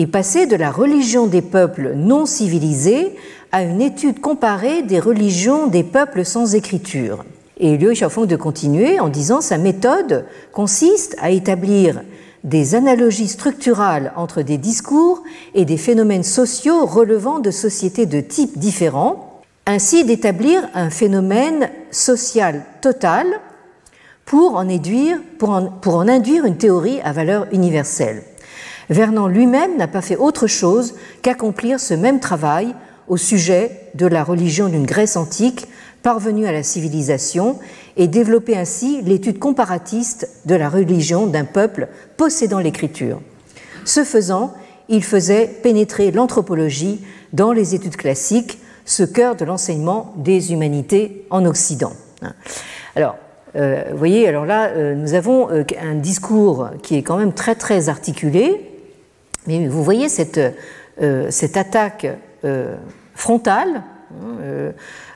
[0.00, 3.16] est passé de la religion des peuples non civilisés
[3.52, 7.24] à une étude comparée des religions des peuples sans écriture.
[7.58, 12.02] Et Liu Xiaofeng de continuer en disant sa méthode consiste à établir
[12.42, 15.22] des analogies structurales entre des discours
[15.54, 22.64] et des phénomènes sociaux relevant de sociétés de types différents, ainsi d'établir un phénomène social
[22.80, 23.26] total
[24.24, 24.66] pour en,
[25.38, 28.22] pour pour en induire une théorie à valeur universelle.
[28.90, 32.74] Vernon lui-même n'a pas fait autre chose qu'accomplir ce même travail
[33.08, 35.66] au sujet de la religion d'une Grèce antique
[36.02, 37.58] parvenue à la civilisation
[37.96, 43.20] et développer ainsi l'étude comparatiste de la religion d'un peuple possédant l'écriture.
[43.84, 44.54] Ce faisant,
[44.88, 47.00] il faisait pénétrer l'anthropologie
[47.32, 51.92] dans les études classiques, ce cœur de l'enseignement des humanités en Occident.
[52.96, 53.16] Alors,
[53.54, 58.69] vous voyez, alors là, nous avons un discours qui est quand même très très articulé,
[59.46, 60.40] mais vous voyez cette,
[61.30, 62.06] cette attaque
[63.14, 63.82] frontale
[64.12, 64.72] hein,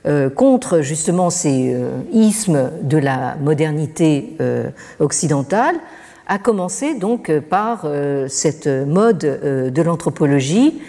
[0.06, 4.68] euh, contre justement ces euh, ismes de la modernité euh,
[5.00, 5.76] occidentale,
[6.26, 7.86] a commencé donc par
[8.28, 10.80] cette mode de l'anthropologie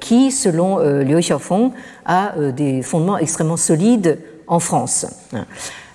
[0.00, 1.72] qui, selon Liu Xiaofeng,
[2.06, 5.04] a des fondements extrêmement solides en France.